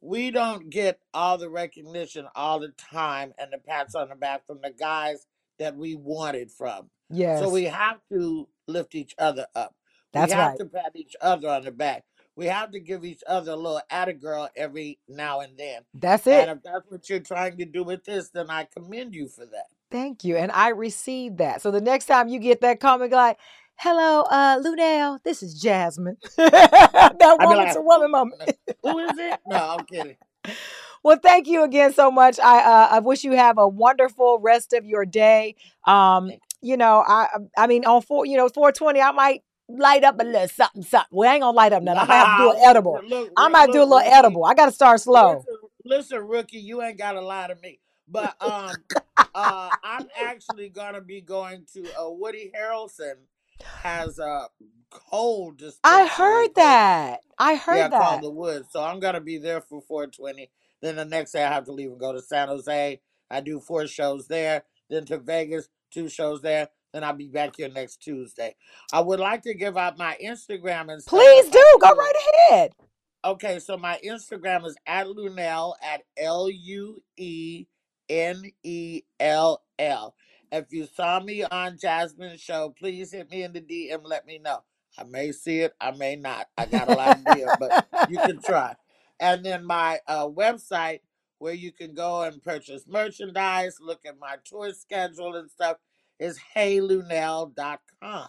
[0.00, 4.46] We don't get all the recognition all the time and the pats on the back
[4.46, 5.26] from the guys
[5.58, 6.90] that we wanted from.
[7.10, 7.40] Yes.
[7.40, 9.74] So we have to lift each other up.
[10.12, 10.58] That's We have right.
[10.58, 12.04] to pat each other on the back.
[12.36, 13.80] We have to give each other a little
[14.20, 15.82] girl every now and then.
[15.92, 16.48] That's it.
[16.48, 19.44] And if that's what you're trying to do with this, then I commend you for
[19.46, 19.66] that.
[19.90, 20.36] Thank you.
[20.36, 21.62] And I received that.
[21.62, 23.38] So the next time you get that comment, like,
[23.78, 26.16] hello, uh, Luenell, this is Jasmine.
[26.36, 28.56] that I'd be woman like, to woman moment.
[28.82, 29.40] who is it?
[29.46, 30.16] No, I'm kidding.
[31.04, 32.40] Well, thank you again so much.
[32.40, 35.54] I uh, I wish you have a wonderful rest of your day.
[35.86, 40.16] Um, you know, I I mean on four, you know, 420, I might light up
[40.18, 41.08] a little something, something.
[41.12, 42.00] Well, ain't gonna light up nothing.
[42.00, 43.00] I might have to do an edible.
[43.06, 44.44] look, I look, might do a little edible.
[44.44, 45.36] I gotta start slow.
[45.36, 47.78] Listen, listen, rookie, you ain't got to lie to me.
[48.08, 48.72] But um,
[49.34, 53.14] uh, I'm actually gonna be going to uh, Woody Harrelson
[53.62, 54.48] has a
[54.90, 57.20] cold Just I heard that.
[57.38, 58.22] I Yeah, heard called that.
[58.22, 58.68] the Woods.
[58.72, 60.50] So I'm gonna be there for 420.
[60.82, 63.00] Then the next day I have to leave and go to San Jose.
[63.30, 64.64] I do four shows there.
[64.90, 66.68] Then to Vegas, two shows there.
[66.92, 68.56] Then I'll be back here next Tuesday.
[68.92, 71.78] I would like to give out my Instagram and Please do.
[71.80, 72.14] Go right
[72.50, 72.72] ahead.
[73.24, 77.66] Okay, so my Instagram is at Luenell at L U E
[78.08, 80.14] N E L L.
[80.50, 84.00] If you saw me on Jasmine's show, please hit me in the DM.
[84.04, 84.62] Let me know.
[84.98, 86.48] I may see it, I may not.
[86.56, 88.74] I got a lot of DM, but you can try.
[89.20, 91.00] And then my uh, website
[91.38, 95.76] where you can go and purchase merchandise, look at my tour schedule and stuff
[96.18, 98.28] is heyluenell.com.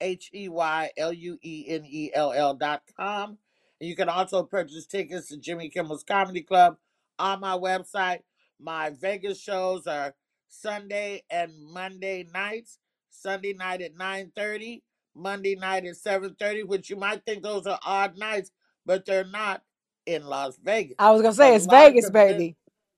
[0.00, 3.38] H E Y L U E N E L L dot com.
[3.80, 6.76] And you can also purchase tickets to Jimmy Kimmel's Comedy Club
[7.18, 8.20] on my website.
[8.58, 10.14] My Vegas shows are
[10.50, 12.80] Sunday and Monday nights.
[13.10, 14.82] Sunday night at 9:30,
[15.16, 18.52] Monday night at 7:30, which you might think those are odd nights,
[18.86, 19.64] but they're not
[20.06, 20.96] in Las Vegas.
[21.00, 22.56] I was gonna say it's lot of Vegas, conven- baby.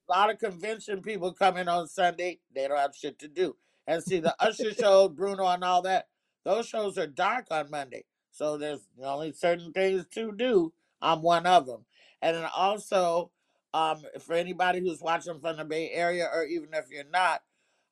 [0.08, 2.40] a lot of convention people come in on Sunday.
[2.54, 3.56] They don't have shit to do.
[3.88, 6.08] And see the Usher show, Bruno, and all that.
[6.44, 10.74] Those shows are dark on Monday, so there's only certain things to do.
[11.02, 11.86] I'm one of them.
[12.22, 13.32] And then also,
[13.74, 17.42] um, for anybody who's watching from the Bay Area, or even if you're not,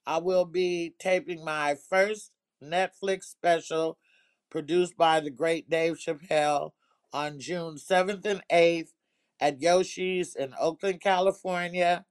[0.07, 3.99] I will be taping my first Netflix special,
[4.51, 6.73] produced by the great Dave Chappelle,
[7.13, 8.91] on June 7th and 8th
[9.41, 12.05] at Yoshi's in Oakland, California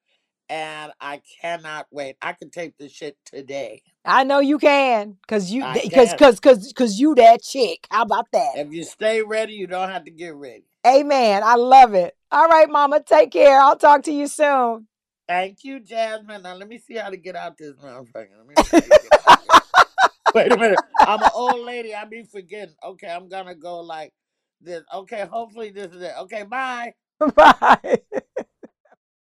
[0.49, 2.17] and I cannot wait.
[2.21, 3.83] I can tape this shit today.
[4.03, 6.17] I know you can, cause you, I cause, can.
[6.17, 7.87] cause, cause, cause you that chick.
[7.91, 8.53] How about that?
[8.55, 10.63] If you stay ready, you don't have to get ready.
[10.87, 11.43] Amen.
[11.43, 12.15] I love it.
[12.31, 13.01] All right, Mama.
[13.01, 13.59] Take care.
[13.59, 14.87] I'll talk to you soon.
[15.27, 16.43] Thank you, Jasmine.
[16.43, 18.29] Now let me see how to get out this motherfucker.
[18.37, 19.61] Let me see how to get out here.
[20.35, 20.79] Wait a minute.
[21.01, 21.93] I'm an old lady.
[21.93, 22.75] I be forgetting.
[22.83, 24.13] Okay, I'm gonna go like
[24.61, 24.83] this.
[24.93, 26.13] Okay, hopefully this is it.
[26.21, 26.93] Okay, bye.
[27.35, 27.97] Bye.